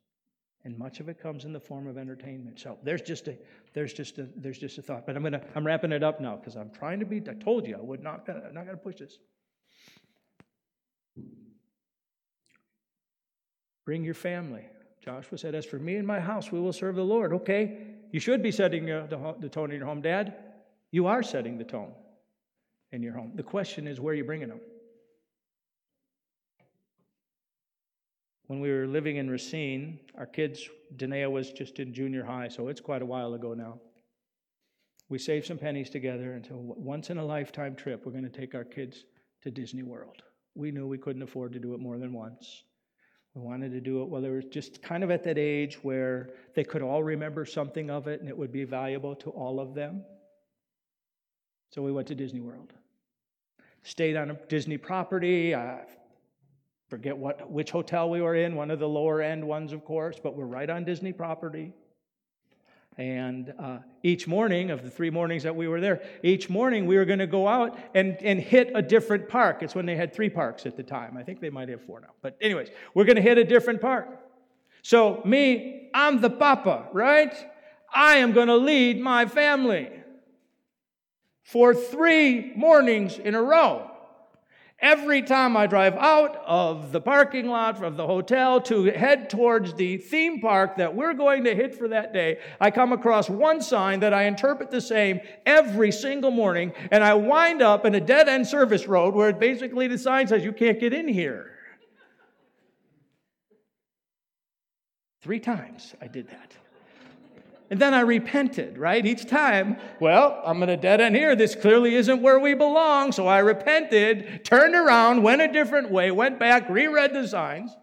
And 0.65 0.78
much 0.78 0.99
of 0.99 1.08
it 1.10 1.21
comes 1.21 1.45
in 1.45 1.54
the 1.54 1.60
form 1.60 1.88
of 1.88 1.97
entertainment. 1.97 2.60
So 2.60 2.78
there's 2.84 3.01
just 3.01 3.28
a 3.28 3.38
there's 3.73 3.93
just 3.93 4.17
a 4.17 4.28
there's 4.36 4.58
just 4.58 4.78
a 4.80 4.82
thought. 4.82 5.06
But 5.06 5.15
I'm 5.15 5.23
gonna 5.23 5.41
I'm 5.56 5.65
wrapping 5.65 5.91
it 5.91 6.04
up 6.04 6.19
now 6.19 6.36
because 6.36 6.56
I'm 6.56 6.71
trying 6.71 6.99
to 6.99 7.06
be 7.06 7.21
I 7.30 7.36
told 7.36 7.67
you 7.67 7.78
I 7.78 7.82
would 7.82 8.01
not 8.01 8.28
I'm 8.28 8.54
not 8.54 8.65
gonna 8.65 8.75
push 8.75 8.95
this. 8.95 9.19
Bring 13.86 14.04
your 14.04 14.15
family. 14.15 14.65
Joshua 14.99 15.38
said, 15.38 15.54
As 15.54 15.65
for 15.65 15.78
me 15.78 15.95
and 15.97 16.08
my 16.08 16.19
house, 16.19 16.51
we 16.51 16.60
will 16.60 16.73
serve 16.73 16.95
the 16.95 17.04
Lord. 17.04 17.32
Okay, 17.32 17.78
you 18.12 18.19
should 18.19 18.41
be 18.41 18.51
setting 18.51 18.89
uh, 18.89 19.06
the, 19.08 19.36
the 19.39 19.49
tone 19.49 19.71
in 19.71 19.78
your 19.78 19.86
home, 19.86 20.01
Dad. 20.01 20.34
You 20.91 21.06
are 21.06 21.21
setting 21.21 21.60
the 21.60 21.63
tone 21.63 21.91
in 22.91 23.04
your 23.04 23.13
home. 23.13 23.34
The 23.36 23.43
question 23.43 23.88
is, 23.88 23.99
where 23.99 24.13
are 24.13 24.17
you 24.17 24.23
bringing 24.23 24.49
them? 24.49 24.62
When 28.48 28.60
we 28.60 28.72
were 28.72 28.86
living 28.86 29.18
in 29.18 29.30
Racine, 29.30 30.00
our 30.16 30.28
kids, 30.28 30.70
Danae 30.98 31.26
was 31.26 31.52
just 31.52 31.80
in 31.80 31.94
junior 31.94 32.24
high, 32.24 32.48
so 32.48 32.68
it's 32.68 32.82
quite 32.82 33.02
a 33.02 33.06
while 33.06 33.34
ago 33.34 33.54
now. 33.54 33.80
We 35.10 35.18
saved 35.18 35.48
some 35.48 35.58
pennies 35.58 35.90
together 35.90 36.34
until 36.34 36.58
once 36.58 37.10
in 37.10 37.18
a 37.18 37.26
lifetime 37.26 37.76
trip, 37.76 38.06
we're 38.06 38.12
going 38.12 38.24
to 38.24 38.30
take 38.30 38.54
our 38.54 38.64
kids 38.64 39.06
to 39.44 39.52
Disney 39.52 39.84
World. 39.84 40.22
We 40.56 40.72
knew 40.72 40.88
we 40.88 40.98
couldn't 40.98 41.22
afford 41.22 41.54
to 41.54 41.60
do 41.60 41.74
it 41.74 41.80
more 41.80 41.98
than 41.98 42.14
once. 42.14 42.64
We 43.34 43.42
wanted 43.42 43.72
to 43.72 43.82
do 43.82 44.02
it 44.02 44.10
while 44.10 44.22
they 44.22 44.30
were 44.30 44.42
just 44.42 44.82
kind 44.82 45.04
of 45.04 45.12
at 45.12 45.24
that 45.24 45.38
age 45.38 45.84
where 45.84 46.30
they 46.56 46.64
could 46.64 46.82
all 46.82 47.04
remember 47.04 47.46
something 47.46 47.90
of 47.90 48.08
it 48.08 48.22
and 48.22 48.30
it 48.30 48.38
would 48.38 48.52
be 48.52 48.64
valuable 48.64 49.16
to 49.18 49.30
all 49.32 49.60
of 49.60 49.74
them. 49.74 50.06
So 51.72 51.82
we 51.82 51.92
went 51.92 52.08
to 52.08 52.16
Disney 52.16 52.40
World. 52.40 52.74
Stayed 53.84 54.16
on 54.16 54.32
a 54.32 54.34
Disney 54.48 54.78
property. 54.78 55.54
I 55.54 55.82
forget 56.88 57.17
what 57.17 57.50
which 57.50 57.71
hotel 57.71 58.10
we 58.10 58.21
were 58.21 58.36
in, 58.36 58.56
one 58.56 58.71
of 58.71 58.80
the 58.80 58.88
lower 58.88 59.21
end 59.21 59.45
ones, 59.45 59.74
of 59.74 59.84
course, 59.86 60.17
but 60.21 60.36
we're 60.36 60.45
right 60.45 60.69
on 60.69 60.84
Disney 60.86 61.13
property. 61.13 61.74
And 62.98 63.54
uh, 63.60 63.80
each 64.04 64.26
morning, 64.26 64.71
of 64.71 64.82
the 64.82 64.89
three 64.89 65.10
mornings 65.10 65.43
that 65.43 65.56
we 65.56 65.67
were 65.67 65.82
there, 65.82 66.02
each 66.24 66.50
morning 66.50 66.86
we 66.86 66.95
were 66.95 67.04
going 67.04 67.19
to 67.19 67.28
go 67.28 67.45
out 67.45 67.78
and, 67.93 68.17
and 68.21 68.39
hit 68.39 68.71
a 68.74 68.82
different 68.82 69.28
park. 69.28 69.62
It's 69.62 69.76
when 69.76 69.86
they 69.86 69.98
had 69.98 70.13
three 70.13 70.30
parks 70.30 70.65
at 70.65 70.78
the 70.78 70.84
time. 70.84 71.17
I 71.17 71.24
think 71.24 71.41
they 71.41 71.50
might 71.50 71.67
have 71.67 71.82
four 71.82 72.00
now. 72.00 72.13
But, 72.21 72.38
anyways, 72.39 72.69
we're 72.93 73.04
going 73.04 73.17
to 73.17 73.21
hit 73.21 73.38
a 73.38 73.43
different 73.43 73.82
park. 73.82 74.08
So, 74.82 75.21
me, 75.26 75.89
I'm 75.93 76.21
the 76.21 76.30
papa, 76.30 76.88
right? 76.93 77.36
I 77.93 78.17
am 78.17 78.32
going 78.32 78.48
to 78.48 78.56
lead 78.56 79.02
my 79.02 79.26
family 79.26 79.89
for 81.43 81.74
three 81.74 82.54
mornings 82.56 83.19
in 83.19 83.36
a 83.36 83.41
row. 83.41 83.91
Every 84.80 85.22
time 85.22 85.56
I 85.56 85.68
drive 85.68 85.96
out 85.96 86.36
of 86.46 86.92
the 86.92 87.00
parking 87.00 87.48
lot 87.48 87.82
of 87.82 87.96
the 87.96 88.06
hotel 88.06 88.60
to 88.62 88.86
head 88.86 89.30
towards 89.30 89.74
the 89.74 89.98
theme 89.98 90.42
park 90.42 90.76
that 90.78 90.94
we're 90.94 91.14
going 91.14 91.46
to 91.46 91.56
hit 91.56 91.76
for 91.76 91.88
that 91.88 92.12
day, 92.12 92.40
I 92.60 92.72
come 92.72 92.92
across 92.92 93.30
one 93.30 93.62
sign 93.62 94.02
that 94.02 94.14
I 94.14 94.24
interpret 94.24 94.72
the 94.72 94.82
same 94.82 95.22
every 95.46 95.94
single 95.94 96.30
morning, 96.30 96.74
and 96.92 97.06
I 97.06 97.14
wind 97.14 97.62
up 97.62 97.86
in 97.86 97.96
a 97.96 98.02
dead 98.02 98.28
end 98.28 98.48
service 98.48 98.86
road 98.86 99.16
where 99.16 99.32
basically 99.32 99.88
the 99.88 99.98
sign 99.98 100.28
says, 100.28 100.44
You 100.44 100.52
can't 100.52 100.80
get 100.80 100.92
in 100.92 101.08
here. 101.08 101.52
Three 105.22 105.40
times 105.40 105.96
I 106.02 106.08
did 106.08 106.28
that. 106.28 106.52
And 107.69 107.80
then 107.80 107.93
I 107.93 108.01
repented, 108.01 108.78
right? 108.78 109.04
Each 109.04 109.28
time, 109.28 109.78
well, 109.99 110.39
I'm 110.45 110.58
going 110.58 110.67
to 110.69 110.78
dead 110.78 111.01
end 111.01 111.15
here. 111.15 111.36
This 111.36 111.56
clearly 111.56 111.95
isn't 111.95 112.21
where 112.21 112.39
we 112.39 112.54
belong. 112.54 113.12
So 113.12 113.28
I 113.28 113.39
repented, 113.39 114.45
turned 114.45 114.75
around, 114.75 115.23
went 115.23 115.41
a 115.41 115.47
different 115.47 115.89
way, 115.89 116.12
went 116.12 116.39
back, 116.39 116.69
reread 116.69 117.13
the 117.13 117.28
signs. 117.28 117.75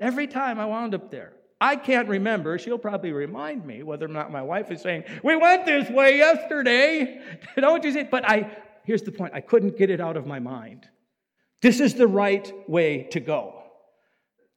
Every 0.00 0.26
time 0.26 0.58
I 0.58 0.66
wound 0.66 0.94
up 0.94 1.10
there. 1.10 1.32
I 1.60 1.76
can't 1.76 2.08
remember. 2.08 2.58
She'll 2.58 2.78
probably 2.78 3.12
remind 3.12 3.64
me 3.64 3.82
whether 3.82 4.04
or 4.04 4.08
not 4.08 4.30
my 4.30 4.42
wife 4.42 4.70
is 4.70 4.82
saying, 4.82 5.04
We 5.22 5.36
went 5.36 5.64
this 5.64 5.88
way 5.88 6.18
yesterday. 6.18 7.22
Don't 7.56 7.82
you 7.82 7.92
see? 7.92 8.02
But 8.02 8.28
I, 8.28 8.56
here's 8.84 9.02
the 9.02 9.12
point 9.12 9.32
I 9.34 9.40
couldn't 9.40 9.78
get 9.78 9.88
it 9.88 10.00
out 10.00 10.18
of 10.18 10.26
my 10.26 10.38
mind. 10.38 10.86
This 11.62 11.80
is 11.80 11.94
the 11.94 12.06
right 12.06 12.50
way 12.68 13.04
to 13.12 13.20
go. 13.20 13.62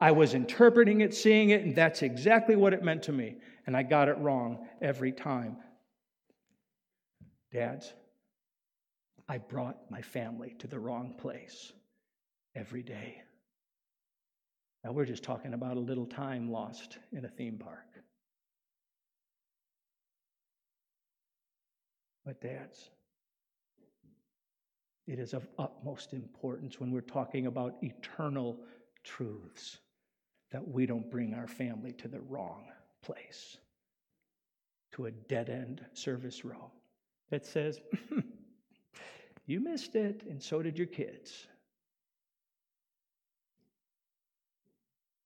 I 0.01 0.11
was 0.11 0.33
interpreting 0.33 1.01
it, 1.01 1.13
seeing 1.13 1.51
it, 1.51 1.63
and 1.63 1.75
that's 1.75 2.01
exactly 2.01 2.55
what 2.57 2.73
it 2.73 2.83
meant 2.83 3.03
to 3.03 3.13
me 3.13 3.35
and 3.69 3.77
I 3.77 3.83
got 3.83 4.09
it 4.09 4.17
wrong 4.17 4.67
every 4.81 5.11
time. 5.11 5.57
Dads, 7.53 7.93
I 9.27 9.37
brought 9.37 9.77
my 9.91 10.01
family 10.01 10.55
to 10.57 10.65
the 10.65 10.79
wrong 10.79 11.13
place 11.15 11.71
every 12.55 12.81
day. 12.81 13.21
Now, 14.83 14.91
we're 14.91 15.05
just 15.05 15.21
talking 15.21 15.53
about 15.53 15.77
a 15.77 15.79
little 15.79 16.07
time 16.07 16.49
lost 16.51 16.97
in 17.11 17.25
a 17.25 17.27
theme 17.27 17.59
park. 17.59 17.85
But, 22.25 22.41
dads, 22.41 22.89
it 25.05 25.19
is 25.19 25.35
of 25.35 25.47
utmost 25.59 26.13
importance 26.13 26.79
when 26.79 26.89
we're 26.89 27.01
talking 27.01 27.45
about 27.45 27.75
eternal 27.83 28.61
truths 29.03 29.77
that 30.51 30.67
we 30.67 30.87
don't 30.87 31.11
bring 31.11 31.35
our 31.35 31.47
family 31.47 31.91
to 31.91 32.07
the 32.07 32.21
wrong 32.21 32.65
place 33.01 33.57
to 34.93 35.05
a 35.05 35.11
dead 35.11 35.49
end 35.49 35.85
service 35.93 36.43
row 36.43 36.71
that 37.29 37.45
says, 37.45 37.79
hmm, 38.09 38.19
You 39.49 39.59
missed 39.59 39.95
it, 39.95 40.21
and 40.29 40.39
so 40.39 40.61
did 40.61 40.77
your 40.77 40.85
kids. 40.85 41.47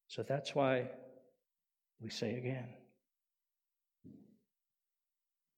So 0.08 0.24
that's 0.24 0.56
why 0.56 0.90
we 2.00 2.10
say 2.10 2.36
again, 2.36 2.70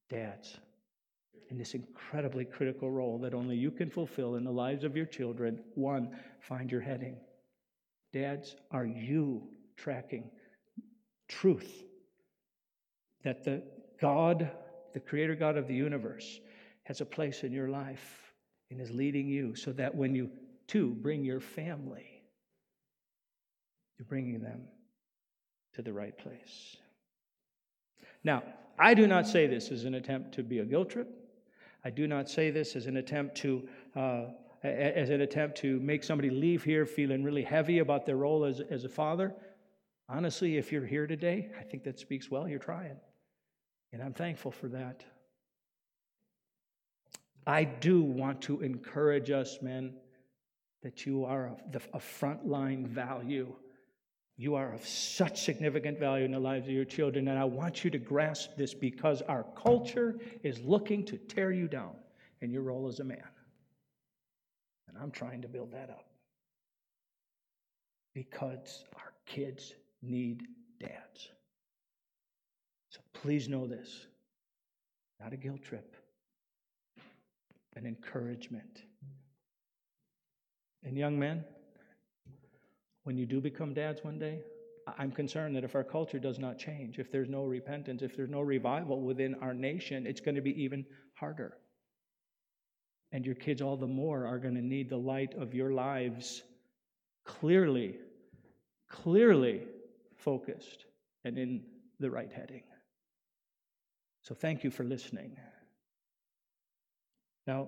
dads, 0.09 0.57
in 1.49 1.59
this 1.59 1.75
incredibly 1.75 2.45
critical 2.45 2.89
role 2.89 3.19
that 3.19 3.35
only 3.35 3.55
you 3.55 3.69
can 3.69 3.91
fulfill 3.91 4.33
in 4.33 4.43
the 4.43 4.51
lives 4.51 4.83
of 4.83 4.97
your 4.97 5.05
children, 5.05 5.59
one, 5.75 6.17
find 6.39 6.71
your 6.71 6.81
heading. 6.81 7.17
Dads, 8.13 8.55
are 8.71 8.85
you 8.85 9.43
tracking 9.77 10.31
truth 11.27 11.84
that 13.25 13.43
the 13.43 13.61
God, 13.99 14.49
the 14.93 14.99
creator 15.01 15.35
God 15.35 15.57
of 15.57 15.67
the 15.67 15.73
universe, 15.75 16.39
has 16.83 17.01
a 17.01 17.05
place 17.05 17.43
in 17.43 17.51
your 17.51 17.67
life 17.67 18.33
and 18.71 18.79
is 18.79 18.91
leading 18.91 19.27
you 19.27 19.55
so 19.55 19.73
that 19.73 19.93
when 19.93 20.15
you 20.15 20.29
too 20.67 20.95
bring 21.01 21.25
your 21.25 21.41
family, 21.41 22.23
you're 23.97 24.05
bringing 24.07 24.39
them 24.39 24.61
to 25.73 25.81
the 25.81 25.91
right 25.91 26.17
place. 26.17 26.77
Now, 28.23 28.43
I 28.77 28.93
do 28.93 29.07
not 29.07 29.27
say 29.27 29.47
this 29.47 29.71
as 29.71 29.85
an 29.85 29.95
attempt 29.95 30.33
to 30.35 30.43
be 30.43 30.59
a 30.59 30.65
guilt 30.65 30.91
trip. 30.91 31.09
I 31.83 31.89
do 31.89 32.07
not 32.07 32.29
say 32.29 32.51
this 32.51 32.75
as 32.75 32.85
an 32.85 32.97
attempt 32.97 33.35
to 33.37 33.67
uh, 33.95 34.25
as 34.63 35.11
an 35.11 35.21
attempt 35.21 35.57
to 35.57 35.79
make 35.79 36.03
somebody 36.03 36.31
leave 36.31 36.63
here 36.63 36.87
feeling 36.87 37.23
really 37.23 37.43
heavy 37.43 37.79
about 37.79 38.05
their 38.05 38.15
role 38.15 38.45
as, 38.45 38.61
as 38.71 38.83
a 38.83 38.89
father. 38.89 39.35
Honestly, 40.09 40.57
if 40.57 40.71
you're 40.71 40.85
here 40.85 41.05
today, 41.05 41.51
I 41.59 41.63
think 41.63 41.83
that 41.83 41.99
speaks 41.99 42.31
well. 42.31 42.47
You're 42.47 42.57
trying. 42.57 42.97
And 43.91 44.01
I'm 44.01 44.13
thankful 44.13 44.51
for 44.51 44.67
that. 44.69 45.03
I 47.47 47.63
do 47.63 48.01
want 48.01 48.41
to 48.43 48.61
encourage 48.61 49.29
us, 49.29 49.59
men, 49.61 49.93
that 50.81 51.05
you 51.05 51.25
are 51.25 51.55
a, 51.73 51.77
a 51.93 51.99
frontline 51.99 52.87
value. 52.87 53.53
You 54.37 54.55
are 54.55 54.73
of 54.73 54.85
such 54.85 55.41
significant 55.41 55.99
value 55.99 56.25
in 56.25 56.31
the 56.31 56.39
lives 56.39 56.67
of 56.67 56.73
your 56.73 56.85
children, 56.85 57.27
and 57.27 57.39
I 57.39 57.45
want 57.45 57.83
you 57.83 57.89
to 57.91 57.97
grasp 57.97 58.51
this 58.57 58.73
because 58.73 59.21
our 59.23 59.45
culture 59.55 60.19
is 60.43 60.59
looking 60.59 61.05
to 61.05 61.17
tear 61.17 61.51
you 61.51 61.67
down 61.67 61.95
in 62.41 62.51
your 62.51 62.63
role 62.63 62.87
as 62.87 62.99
a 62.99 63.03
man. 63.03 63.23
And 64.87 64.97
I'm 64.97 65.11
trying 65.11 65.41
to 65.43 65.47
build 65.47 65.71
that 65.71 65.89
up 65.89 66.05
because 68.13 68.83
our 68.95 69.13
kids 69.25 69.73
need 70.01 70.43
dads. 70.79 71.29
Please 73.25 73.49
know 73.49 73.65
this 73.65 74.05
not 75.19 75.33
a 75.33 75.37
guilt 75.37 75.63
trip. 75.63 75.95
an 77.75 77.87
encouragement. 77.87 78.83
And 80.83 80.95
young 80.95 81.17
men, 81.17 81.43
when 83.03 83.17
you 83.17 83.25
do 83.25 83.41
become 83.41 83.73
dads 83.73 84.03
one 84.03 84.19
day, 84.19 84.41
I'm 84.99 85.11
concerned 85.11 85.55
that 85.55 85.63
if 85.63 85.73
our 85.73 85.83
culture 85.83 86.19
does 86.19 86.37
not 86.37 86.59
change, 86.59 86.99
if 86.99 87.11
there's 87.11 87.27
no 87.27 87.45
repentance, 87.45 88.03
if 88.03 88.15
there's 88.15 88.29
no 88.29 88.41
revival 88.41 89.01
within 89.01 89.33
our 89.41 89.55
nation, 89.55 90.05
it's 90.05 90.21
going 90.21 90.35
to 90.35 90.41
be 90.41 90.61
even 90.61 90.85
harder. 91.15 91.57
And 93.11 93.25
your 93.25 93.33
kids, 93.33 93.59
all 93.59 93.75
the 93.75 93.87
more, 93.87 94.27
are 94.27 94.37
going 94.37 94.55
to 94.55 94.61
need 94.61 94.87
the 94.87 94.97
light 94.97 95.33
of 95.33 95.55
your 95.55 95.71
lives 95.71 96.43
clearly, 97.25 97.97
clearly 98.87 99.63
focused 100.15 100.85
and 101.23 101.39
in 101.39 101.63
the 101.99 102.11
right 102.11 102.31
heading. 102.31 102.61
So 104.27 104.33
thank 104.33 104.63
you 104.63 104.71
for 104.71 104.83
listening. 104.83 105.37
Now, 107.45 107.67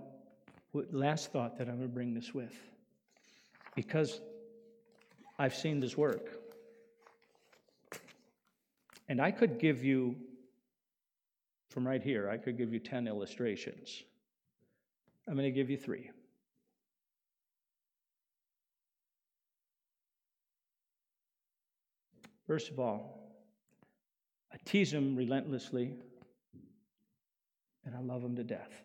last 0.74 1.32
thought 1.32 1.56
that 1.60 1.70
I'm 1.70 1.76
going 1.76 1.88
to 1.88 1.94
bring 1.94 2.16
this 2.16 2.34
with, 2.34 2.56
because 3.76 4.20
I've 5.38 5.54
seen 5.54 5.80
this 5.80 5.96
work. 5.96 6.32
And 9.08 9.22
I 9.22 9.30
could 9.30 9.60
give 9.60 9.84
you, 9.84 10.16
from 11.70 11.88
right 11.88 12.02
here, 12.02 12.28
I 12.28 12.38
could 12.38 12.58
give 12.58 12.74
you 12.74 12.80
10 12.80 13.08
illustrations. 13.08 14.02
I'm 15.28 15.36
going 15.36 15.46
to 15.46 15.52
give 15.52 15.70
you 15.70 15.78
three. 15.78 16.10
First 22.48 22.72
of 22.72 22.80
all, 22.80 23.20
I 24.52 24.58
tease 24.66 24.92
him 24.92 25.16
relentlessly, 25.16 25.94
and 27.88 27.96
I 27.96 28.02
love 28.02 28.22
him 28.22 28.36
to 28.36 28.44
death. 28.44 28.84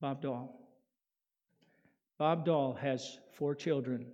Bob 0.00 0.22
Dahl. 0.22 0.60
Bob 2.18 2.46
Dahl 2.46 2.74
has 2.80 3.18
four 3.32 3.54
children 3.54 4.06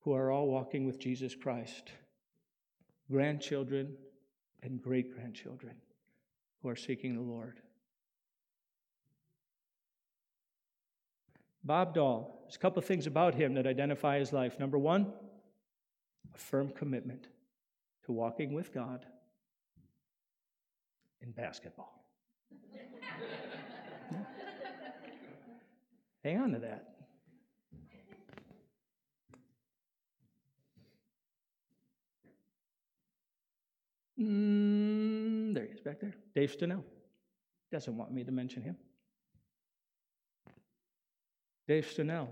who 0.00 0.14
are 0.14 0.30
all 0.30 0.48
walking 0.48 0.86
with 0.86 0.98
Jesus 0.98 1.34
Christ, 1.34 1.92
grandchildren 3.10 3.94
and 4.62 4.80
great 4.80 5.14
grandchildren 5.14 5.74
who 6.62 6.70
are 6.70 6.76
seeking 6.76 7.14
the 7.14 7.20
Lord. 7.20 7.60
Bob 11.62 11.94
Dahl, 11.94 12.40
there's 12.44 12.56
a 12.56 12.58
couple 12.58 12.78
of 12.78 12.86
things 12.86 13.06
about 13.06 13.34
him 13.34 13.52
that 13.54 13.66
identify 13.66 14.18
his 14.18 14.32
life. 14.32 14.58
Number 14.58 14.78
one, 14.78 15.12
a 16.34 16.38
firm 16.38 16.70
commitment 16.70 17.28
to 18.06 18.12
walking 18.12 18.54
with 18.54 18.72
God 18.72 19.04
in 21.22 21.30
basketball. 21.32 22.04
Hang 26.24 26.38
on 26.38 26.52
to 26.52 26.58
that. 26.60 26.98
Mm, 34.20 35.54
there 35.54 35.64
he 35.64 35.70
is 35.70 35.80
back 35.80 36.00
there. 36.00 36.14
Dave 36.34 36.50
Stenell. 36.56 36.82
Doesn't 37.70 37.96
want 37.96 38.12
me 38.12 38.24
to 38.24 38.32
mention 38.32 38.62
him. 38.62 38.76
Dave 41.68 41.86
Stenell, 41.86 42.28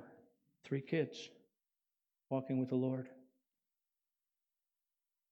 three 0.64 0.80
kids, 0.80 1.28
walking 2.30 2.58
with 2.58 2.70
the 2.70 2.74
Lord. 2.74 3.08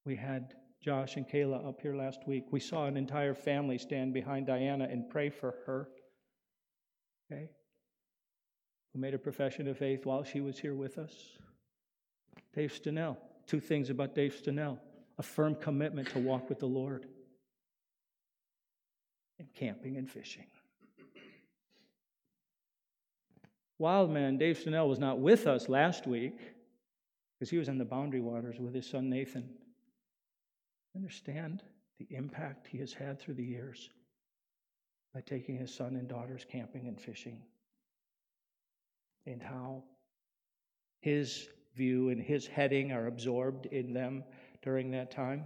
We 0.05 0.15
had 0.15 0.55
Josh 0.85 1.17
and 1.17 1.27
Kayla 1.27 1.67
up 1.67 1.81
here 1.81 1.97
last 1.97 2.21
week. 2.27 2.45
We 2.51 2.61
saw 2.61 2.87
an 2.87 2.97
entire 2.97 3.35
family 3.35 3.79
stand 3.79 4.13
behind 4.13 4.47
Diana 4.47 4.87
and 4.91 5.09
pray 5.09 5.31
for 5.31 5.55
her. 5.67 5.89
Okay? 7.33 7.49
who 8.95 9.01
made 9.01 9.13
a 9.13 9.19
profession 9.19 9.67
of 9.67 9.77
faith 9.77 10.07
while 10.07 10.23
she 10.23 10.41
was 10.41 10.59
here 10.59 10.75
with 10.75 10.99
us. 10.99 11.13
Dave 12.55 12.73
Stenell. 12.73 13.17
Two 13.47 13.61
things 13.61 13.91
about 13.91 14.15
Dave 14.15 14.35
Stenell 14.35 14.79
a 15.17 15.23
firm 15.23 15.55
commitment 15.55 16.09
to 16.11 16.19
walk 16.19 16.49
with 16.49 16.59
the 16.59 16.67
Lord, 16.67 17.07
and 19.39 19.47
camping 19.55 19.97
and 19.97 20.11
fishing. 20.11 20.47
Wildman 23.79 24.39
Dave 24.39 24.59
Stenell 24.59 24.89
was 24.89 24.99
not 24.99 25.21
with 25.21 25.47
us 25.47 25.69
last 25.69 26.09
week 26.09 26.37
because 27.39 27.49
he 27.49 27.59
was 27.59 27.69
in 27.69 27.79
the 27.79 27.85
boundary 27.85 28.21
waters 28.21 28.59
with 28.59 28.75
his 28.75 28.89
son 28.89 29.09
Nathan. 29.09 29.49
Understand 30.97 31.63
the 31.99 32.07
impact 32.15 32.67
he 32.67 32.79
has 32.79 32.93
had 32.93 33.21
through 33.21 33.35
the 33.35 33.45
years 33.45 33.91
by 35.13 35.21
taking 35.21 35.57
his 35.57 35.75
son 35.75 35.97
and 35.97 36.09
daughters 36.09 36.45
camping 36.51 36.87
and 36.87 37.01
fishing 37.01 37.41
and 39.27 39.43
how 39.43 39.83
his 41.01 41.49
view 41.77 42.11
and 42.11 42.21
his 42.21 42.47
heading 42.47 42.93
are 42.93 43.07
absorbed 43.07 43.67
in 43.67 43.93
them 43.93 44.25
during 44.63 44.91
that 44.93 45.11
time. 45.11 45.45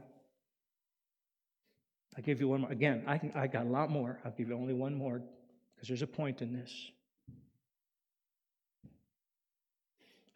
I'll 2.16 2.22
give 2.22 2.40
you 2.40 2.48
one 2.48 2.62
more. 2.62 2.70
Again, 2.70 3.04
I, 3.06 3.18
can, 3.18 3.32
I 3.34 3.46
got 3.46 3.66
a 3.66 3.68
lot 3.68 3.90
more. 3.90 4.18
I'll 4.24 4.32
give 4.32 4.48
you 4.48 4.54
only 4.54 4.74
one 4.74 4.94
more 4.94 5.22
because 5.74 5.88
there's 5.88 6.02
a 6.02 6.06
point 6.06 6.42
in 6.42 6.52
this. 6.52 6.90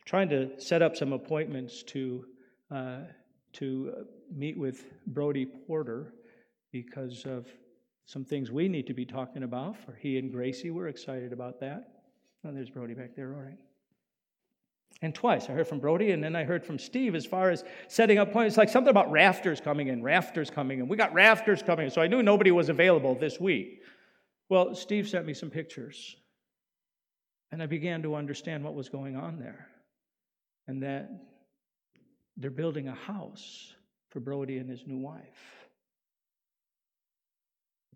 trying 0.04 0.28
to 0.28 0.60
set 0.60 0.82
up 0.82 0.94
some 0.94 1.14
appointments 1.14 1.82
to, 1.82 2.26
uh, 2.70 2.98
to 3.52 3.94
uh, 3.96 4.02
meet 4.36 4.58
with 4.58 4.84
Brody 5.06 5.46
Porter 5.46 6.14
because 6.72 7.24
of 7.24 7.46
some 8.06 8.24
things 8.24 8.50
we 8.50 8.68
need 8.68 8.86
to 8.86 8.94
be 8.94 9.04
talking 9.04 9.42
about 9.42 9.76
for 9.76 9.92
he 9.92 10.18
and 10.18 10.32
Gracie. 10.32 10.70
We're 10.70 10.88
excited 10.88 11.32
about 11.32 11.60
that. 11.60 11.88
Oh, 12.44 12.52
there's 12.52 12.70
Brody 12.70 12.94
back 12.94 13.14
there, 13.14 13.34
all 13.34 13.40
right. 13.40 13.58
And 15.00 15.14
twice 15.14 15.48
I 15.48 15.52
heard 15.52 15.66
from 15.66 15.80
Brody, 15.80 16.10
and 16.10 16.22
then 16.22 16.36
I 16.36 16.44
heard 16.44 16.64
from 16.64 16.78
Steve 16.78 17.14
as 17.14 17.24
far 17.24 17.50
as 17.50 17.64
setting 17.88 18.18
up 18.18 18.32
points. 18.32 18.56
like 18.56 18.68
something 18.68 18.90
about 18.90 19.10
rafters 19.10 19.60
coming 19.60 19.88
in, 19.88 20.02
rafters 20.02 20.50
coming 20.50 20.80
in. 20.80 20.88
We 20.88 20.96
got 20.96 21.14
rafters 21.14 21.62
coming 21.62 21.86
in, 21.86 21.90
so 21.90 22.00
I 22.00 22.06
knew 22.06 22.22
nobody 22.22 22.50
was 22.50 22.68
available 22.68 23.14
this 23.14 23.40
week. 23.40 23.80
Well, 24.48 24.74
Steve 24.74 25.08
sent 25.08 25.26
me 25.26 25.34
some 25.34 25.50
pictures, 25.50 26.16
and 27.50 27.62
I 27.62 27.66
began 27.66 28.02
to 28.02 28.14
understand 28.14 28.62
what 28.64 28.74
was 28.74 28.88
going 28.88 29.16
on 29.16 29.38
there, 29.38 29.68
and 30.68 30.82
that 30.82 31.08
they're 32.36 32.50
building 32.50 32.88
a 32.88 32.94
house 32.94 33.74
for 34.12 34.20
Brody 34.20 34.58
and 34.58 34.68
his 34.68 34.86
new 34.86 34.98
wife. 34.98 35.66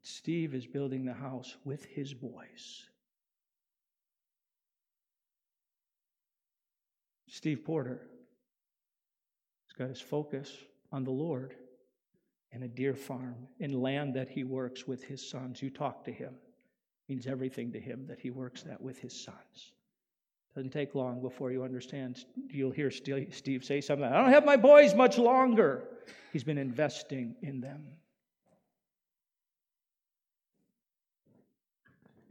Steve 0.03 0.55
is 0.55 0.67
building 0.67 1.05
the 1.05 1.13
house 1.13 1.57
with 1.65 1.85
his 1.85 2.15
boys. 2.15 2.87
Steve 7.29 7.65
Porter 7.65 8.01
has 9.67 9.77
got 9.77 9.89
his 9.89 10.01
focus 10.01 10.57
on 10.91 11.05
the 11.05 11.11
Lord 11.11 11.55
and 12.53 12.65
a 12.65 12.69
deer 12.69 12.95
farm 12.95 13.35
in 13.59 13.83
land 13.83 14.15
that 14.15 14.31
he 14.31 14.43
works 14.43 14.87
with 14.87 15.05
his 15.05 15.29
sons. 15.29 15.61
You 15.61 15.69
talk 15.69 16.05
to 16.05 16.13
him. 16.13 16.33
It 16.33 17.13
means 17.13 17.27
everything 17.27 17.73
to 17.73 17.81
him 17.81 18.07
that 18.07 18.21
he 18.21 18.31
works 18.31 18.63
that 18.63 18.81
with 18.81 18.99
his 18.99 19.13
sons. 19.13 19.73
Doesn't 20.57 20.71
take 20.71 20.95
long 20.95 21.21
before 21.21 21.53
you 21.53 21.63
understand. 21.65 22.25
You'll 22.49 22.71
hear 22.71 22.91
Steve 22.91 23.63
say 23.63 23.83
something. 23.83 24.07
I 24.07 24.23
don't 24.23 24.33
have 24.33 24.47
my 24.47 24.57
boys 24.57 24.95
much 24.95 25.19
longer. 25.19 25.85
He's 26.33 26.45
been 26.45 26.57
investing 26.57 27.37
in 27.43 27.61
them. 27.61 27.85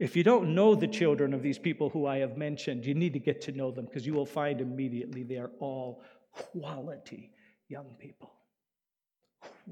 If 0.00 0.16
you 0.16 0.24
don't 0.24 0.56
know 0.56 0.74
the 0.74 0.88
children 0.88 1.34
of 1.34 1.40
these 1.40 1.56
people 1.56 1.88
who 1.88 2.06
I 2.06 2.18
have 2.18 2.36
mentioned, 2.36 2.84
you 2.84 2.94
need 2.94 3.12
to 3.12 3.20
get 3.20 3.40
to 3.42 3.52
know 3.52 3.70
them 3.70 3.84
because 3.84 4.04
you 4.04 4.12
will 4.12 4.26
find 4.26 4.60
immediately 4.60 5.22
they 5.22 5.36
are 5.36 5.52
all 5.60 6.02
quality 6.32 7.30
young 7.68 7.94
people. 7.96 8.32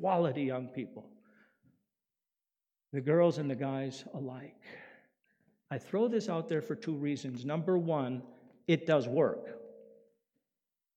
Quality 0.01 0.43
young 0.43 0.69
people. 0.69 1.11
The 2.93 3.01
girls 3.01 3.39
and 3.39 3.51
the 3.51 3.57
guys 3.57 4.05
alike. 4.15 4.63
I 5.73 5.79
throw 5.79 6.07
this 6.07 6.29
out 6.29 6.49
there 6.49 6.63
for 6.63 6.77
two 6.77 6.95
reasons. 6.95 7.45
Number 7.45 7.77
one, 7.77 8.23
it 8.67 8.87
does 8.87 9.09
work. 9.09 9.61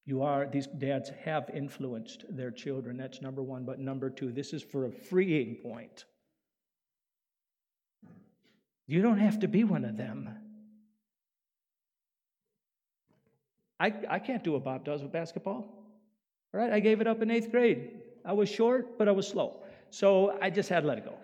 You 0.06 0.22
are, 0.22 0.48
these 0.48 0.68
dads 0.68 1.12
have 1.26 1.50
influenced 1.54 2.24
their 2.30 2.50
children. 2.50 2.96
That's 2.96 3.22
number 3.22 3.44
one. 3.44 3.66
But 3.66 3.80
number 3.80 4.10
two, 4.10 4.32
this 4.32 4.54
is 4.54 4.64
for 4.64 4.86
a 4.86 4.92
freeing 4.92 5.56
point. 5.56 6.06
You 8.88 9.02
don't 9.02 9.18
have 9.18 9.40
to 9.42 9.50
be 9.50 9.66
one 9.66 9.84
of 9.84 9.98
them. 9.98 10.30
I, 13.80 13.94
I 14.10 14.20
can't 14.20 14.44
do 14.44 14.54
what 14.54 14.64
Bob 14.64 14.86
does 14.86 15.04
with 15.04 15.12
basketball. 15.12 15.78
All 16.54 16.60
right, 16.60 16.72
I 16.72 16.80
gave 16.80 17.02
it 17.02 17.08
up 17.08 17.22
in 17.22 17.30
eighth 17.30 17.52
grade. 17.52 18.00
I 18.24 18.32
was 18.32 18.50
short, 18.50 18.98
but 18.98 19.10
I 19.10 19.12
was 19.12 19.28
slow. 19.28 19.64
So 19.90 20.38
I 20.42 20.50
just 20.50 20.70
had 20.70 20.82
to 20.82 20.88
let 20.88 20.98
it 20.98 21.06
go. 21.06 21.16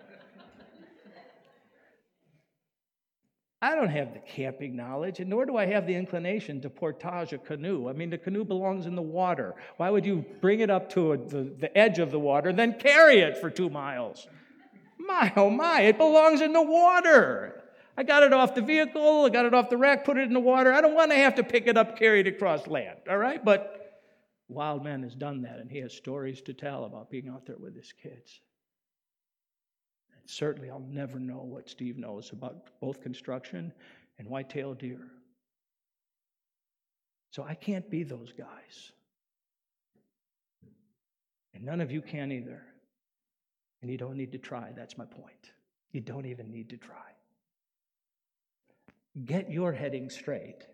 I 3.64 3.74
don't 3.74 3.88
have 3.88 4.12
the 4.12 4.18
camping 4.18 4.76
knowledge, 4.76 5.20
and 5.20 5.30
nor 5.30 5.46
do 5.46 5.56
I 5.56 5.64
have 5.64 5.86
the 5.86 5.94
inclination 5.94 6.60
to 6.60 6.68
portage 6.68 7.32
a 7.32 7.38
canoe. 7.38 7.88
I 7.88 7.94
mean, 7.94 8.10
the 8.10 8.18
canoe 8.18 8.44
belongs 8.44 8.84
in 8.84 8.94
the 8.94 9.00
water. 9.00 9.54
Why 9.78 9.88
would 9.88 10.04
you 10.04 10.22
bring 10.42 10.60
it 10.60 10.68
up 10.68 10.90
to 10.90 11.12
a, 11.12 11.16
the, 11.16 11.50
the 11.58 11.78
edge 11.78 11.98
of 11.98 12.10
the 12.10 12.18
water, 12.18 12.50
and 12.50 12.58
then 12.58 12.78
carry 12.78 13.20
it 13.20 13.38
for 13.38 13.48
two 13.48 13.70
miles? 13.70 14.26
My, 14.98 15.32
oh 15.34 15.48
my, 15.48 15.80
it 15.80 15.96
belongs 15.96 16.42
in 16.42 16.52
the 16.52 16.60
water. 16.60 17.62
I 17.96 18.02
got 18.02 18.22
it 18.22 18.34
off 18.34 18.54
the 18.54 18.60
vehicle, 18.60 19.24
I 19.24 19.30
got 19.30 19.46
it 19.46 19.54
off 19.54 19.70
the 19.70 19.78
rack, 19.78 20.04
put 20.04 20.18
it 20.18 20.24
in 20.24 20.34
the 20.34 20.40
water. 20.40 20.70
I 20.70 20.82
don't 20.82 20.94
want 20.94 21.12
to 21.12 21.16
have 21.16 21.36
to 21.36 21.42
pick 21.42 21.66
it 21.66 21.78
up, 21.78 21.98
carry 21.98 22.20
it 22.20 22.26
across 22.26 22.66
land, 22.66 22.98
all 23.08 23.16
right? 23.16 23.42
But 23.42 24.02
Wildman 24.48 25.04
has 25.04 25.14
done 25.14 25.40
that, 25.42 25.58
and 25.58 25.70
he 25.70 25.78
has 25.78 25.94
stories 25.94 26.42
to 26.42 26.52
tell 26.52 26.84
about 26.84 27.10
being 27.10 27.30
out 27.30 27.46
there 27.46 27.56
with 27.58 27.74
his 27.74 27.94
kids. 27.94 28.40
Certainly, 30.26 30.70
I'll 30.70 30.86
never 30.90 31.18
know 31.18 31.42
what 31.42 31.68
Steve 31.68 31.98
knows 31.98 32.32
about 32.32 32.70
both 32.80 33.02
construction 33.02 33.72
and 34.18 34.28
white-tailed 34.28 34.78
deer. 34.78 35.00
So 37.30 37.42
I 37.42 37.54
can't 37.54 37.90
be 37.90 38.04
those 38.04 38.32
guys. 38.32 38.92
And 41.52 41.64
none 41.64 41.80
of 41.80 41.90
you 41.90 42.00
can 42.00 42.32
either. 42.32 42.62
And 43.82 43.90
you 43.90 43.98
don't 43.98 44.16
need 44.16 44.32
to 44.32 44.38
try. 44.38 44.72
That's 44.74 44.96
my 44.96 45.04
point. 45.04 45.52
You 45.92 46.00
don't 46.00 46.26
even 46.26 46.50
need 46.50 46.70
to 46.70 46.76
try. 46.76 46.96
Get 49.24 49.50
your 49.50 49.72
heading 49.72 50.10
straight. 50.10 50.66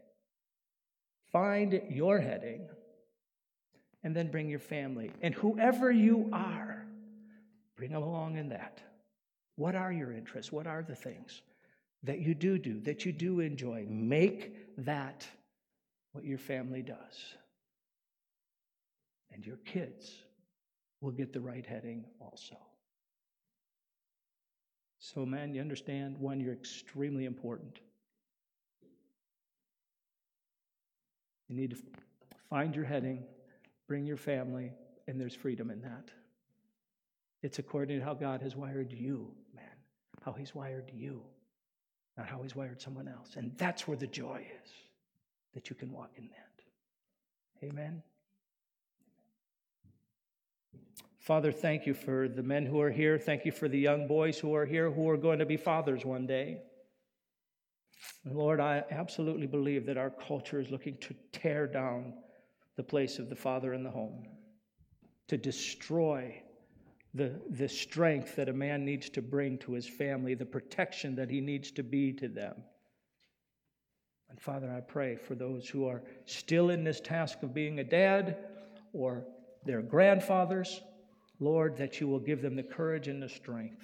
Find 1.32 1.82
your 1.90 2.18
heading. 2.18 2.68
And 4.05 4.14
then 4.14 4.30
bring 4.30 4.48
your 4.48 4.61
family. 4.61 5.11
And 5.22 5.34
whoever 5.34 5.90
you 5.90 6.30
are, 6.32 6.86
bring 7.76 7.92
them 7.92 8.03
along 8.03 8.36
in 8.36 8.51
that. 8.51 8.80
What 9.61 9.74
are 9.74 9.92
your 9.92 10.11
interests? 10.11 10.50
What 10.50 10.66
are 10.66 10.82
the 10.82 10.94
things 10.94 11.42
that 12.02 12.18
you 12.20 12.34
do 12.34 12.56
do, 12.56 12.80
that 12.80 13.04
you 13.04 13.12
do 13.12 13.40
enjoy? 13.40 13.84
Make 13.86 14.54
that 14.86 15.26
what 16.12 16.24
your 16.24 16.38
family 16.38 16.80
does. 16.80 17.34
And 19.30 19.44
your 19.44 19.58
kids 19.58 20.11
will 21.02 21.11
get 21.11 21.34
the 21.34 21.42
right 21.42 21.66
heading 21.66 22.06
also. 22.20 22.56
So, 24.98 25.26
man, 25.26 25.54
you 25.54 25.61
understand? 25.61 26.16
One, 26.16 26.40
you're 26.40 26.54
extremely 26.54 27.26
important. 27.26 27.80
You 31.48 31.56
need 31.56 31.72
to 31.72 31.76
find 32.48 32.74
your 32.74 32.86
heading, 32.86 33.24
bring 33.86 34.06
your 34.06 34.16
family, 34.16 34.72
and 35.06 35.20
there's 35.20 35.34
freedom 35.34 35.70
in 35.70 35.82
that. 35.82 36.11
It's 37.42 37.58
according 37.58 37.98
to 37.98 38.04
how 38.04 38.14
God 38.14 38.42
has 38.42 38.54
wired 38.56 38.92
you, 38.92 39.34
how 40.25 40.33
He's 40.33 40.55
wired 40.55 40.91
you, 40.95 41.23
not 42.16 42.29
how 42.29 42.43
He's 42.43 42.55
wired 42.55 42.81
someone 42.81 43.09
else. 43.09 43.37
And 43.37 43.53
that's 43.57 43.89
where 43.89 43.97
the 43.97 44.07
joy 44.07 44.47
is 44.62 44.71
that 45.55 45.71
you 45.71 45.77
can 45.77 45.91
walk 45.93 46.11
in 46.16 46.29
that. 46.29 47.66
Amen. 47.66 48.03
Father, 51.18 51.53
thank 51.53 51.87
you 51.87 51.95
for 51.95 52.29
the 52.29 52.43
men 52.43 52.64
who 52.64 52.81
are 52.81 52.91
here. 52.91 53.18
Thank 53.18 53.45
you 53.45 53.53
for 53.53 53.68
the 53.68 53.79
young 53.79 54.09
boys 54.09 54.39
who 54.39 54.55
are 54.55 54.64
here 54.64 54.91
who 54.91 55.09
are 55.09 55.18
going 55.18 55.39
to 55.39 55.47
be 55.47 55.57
fathers 55.57 56.05
one 56.05 56.27
day. 56.27 56.62
Lord, 58.25 58.61
I 58.61 58.85
absolutely 58.91 59.47
believe 59.47 59.87
that 59.87 59.99
our 59.99 60.11
culture 60.11 60.61
is 60.61 60.71
looking 60.71 60.97
to 60.99 61.14
tear 61.33 61.66
down 61.66 62.14
the 62.77 62.83
place 62.83 63.18
of 63.18 63.29
the 63.29 63.37
father 63.37 63.75
in 63.75 63.83
the 63.83 63.91
home, 63.91 64.27
to 65.29 65.37
destroy 65.37 66.43
the, 67.14 67.40
the 67.50 67.68
strength 67.68 68.36
that 68.36 68.48
a 68.48 68.52
man 68.52 68.84
needs 68.84 69.08
to 69.11 69.22
bring 69.22 69.58
to 69.58 69.72
his 69.72 69.88
family, 69.88 70.34
the 70.34 70.46
protection 70.46 71.16
that 71.16 71.30
he 71.30 71.40
needs 71.40 71.70
to 71.72 71.82
be 71.82 72.12
to 72.14 72.28
them. 72.28 72.54
And 74.28 74.40
Father, 74.40 74.70
I 74.70 74.80
pray 74.80 75.16
for 75.16 75.34
those 75.34 75.68
who 75.68 75.86
are 75.86 76.02
still 76.24 76.70
in 76.70 76.84
this 76.84 77.00
task 77.00 77.42
of 77.42 77.52
being 77.52 77.80
a 77.80 77.84
dad 77.84 78.38
or 78.92 79.24
their 79.64 79.82
grandfathers, 79.82 80.80
Lord, 81.40 81.76
that 81.78 82.00
you 82.00 82.06
will 82.06 82.20
give 82.20 82.40
them 82.40 82.54
the 82.54 82.62
courage 82.62 83.08
and 83.08 83.20
the 83.20 83.28
strength 83.28 83.82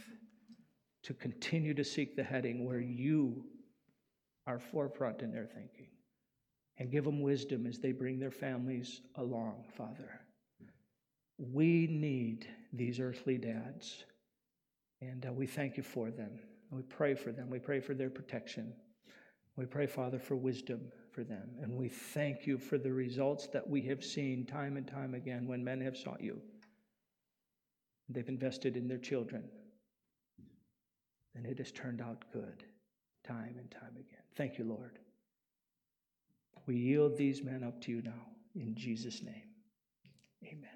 to 1.02 1.14
continue 1.14 1.74
to 1.74 1.84
seek 1.84 2.14
the 2.14 2.22
heading 2.22 2.64
where 2.64 2.80
you 2.80 3.44
are 4.46 4.60
forefront 4.60 5.22
in 5.22 5.32
their 5.32 5.46
thinking. 5.46 5.88
And 6.78 6.92
give 6.92 7.04
them 7.04 7.22
wisdom 7.22 7.66
as 7.66 7.78
they 7.78 7.92
bring 7.92 8.18
their 8.18 8.30
families 8.30 9.00
along, 9.16 9.64
Father. 9.76 10.20
We 11.38 11.86
need 11.86 12.46
these 12.72 13.00
earthly 13.00 13.38
dads, 13.38 14.04
and 15.00 15.26
uh, 15.26 15.32
we 15.32 15.46
thank 15.46 15.76
you 15.76 15.82
for 15.82 16.10
them. 16.10 16.38
We 16.70 16.82
pray 16.82 17.14
for 17.14 17.32
them. 17.32 17.48
We 17.50 17.58
pray 17.58 17.80
for 17.80 17.94
their 17.94 18.10
protection. 18.10 18.72
We 19.56 19.64
pray, 19.66 19.86
Father, 19.86 20.18
for 20.18 20.36
wisdom 20.36 20.80
for 21.12 21.24
them. 21.24 21.48
And 21.62 21.72
we 21.72 21.88
thank 21.88 22.46
you 22.46 22.58
for 22.58 22.76
the 22.76 22.92
results 22.92 23.46
that 23.48 23.66
we 23.66 23.80
have 23.82 24.04
seen 24.04 24.44
time 24.44 24.76
and 24.76 24.86
time 24.86 25.14
again 25.14 25.46
when 25.46 25.64
men 25.64 25.80
have 25.80 25.96
sought 25.96 26.20
you. 26.20 26.40
They've 28.08 28.28
invested 28.28 28.76
in 28.76 28.86
their 28.86 28.98
children. 28.98 29.44
And 31.34 31.46
it 31.46 31.58
has 31.58 31.72
turned 31.72 32.00
out 32.00 32.24
good 32.32 32.64
time 33.26 33.56
and 33.58 33.70
time 33.70 33.94
again. 33.94 34.22
Thank 34.36 34.58
you, 34.58 34.64
Lord. 34.64 34.98
We 36.66 36.76
yield 36.76 37.16
these 37.16 37.42
men 37.42 37.62
up 37.62 37.80
to 37.82 37.92
you 37.92 38.02
now. 38.02 38.26
In 38.54 38.74
Jesus' 38.74 39.22
name, 39.22 39.48
amen. 40.44 40.75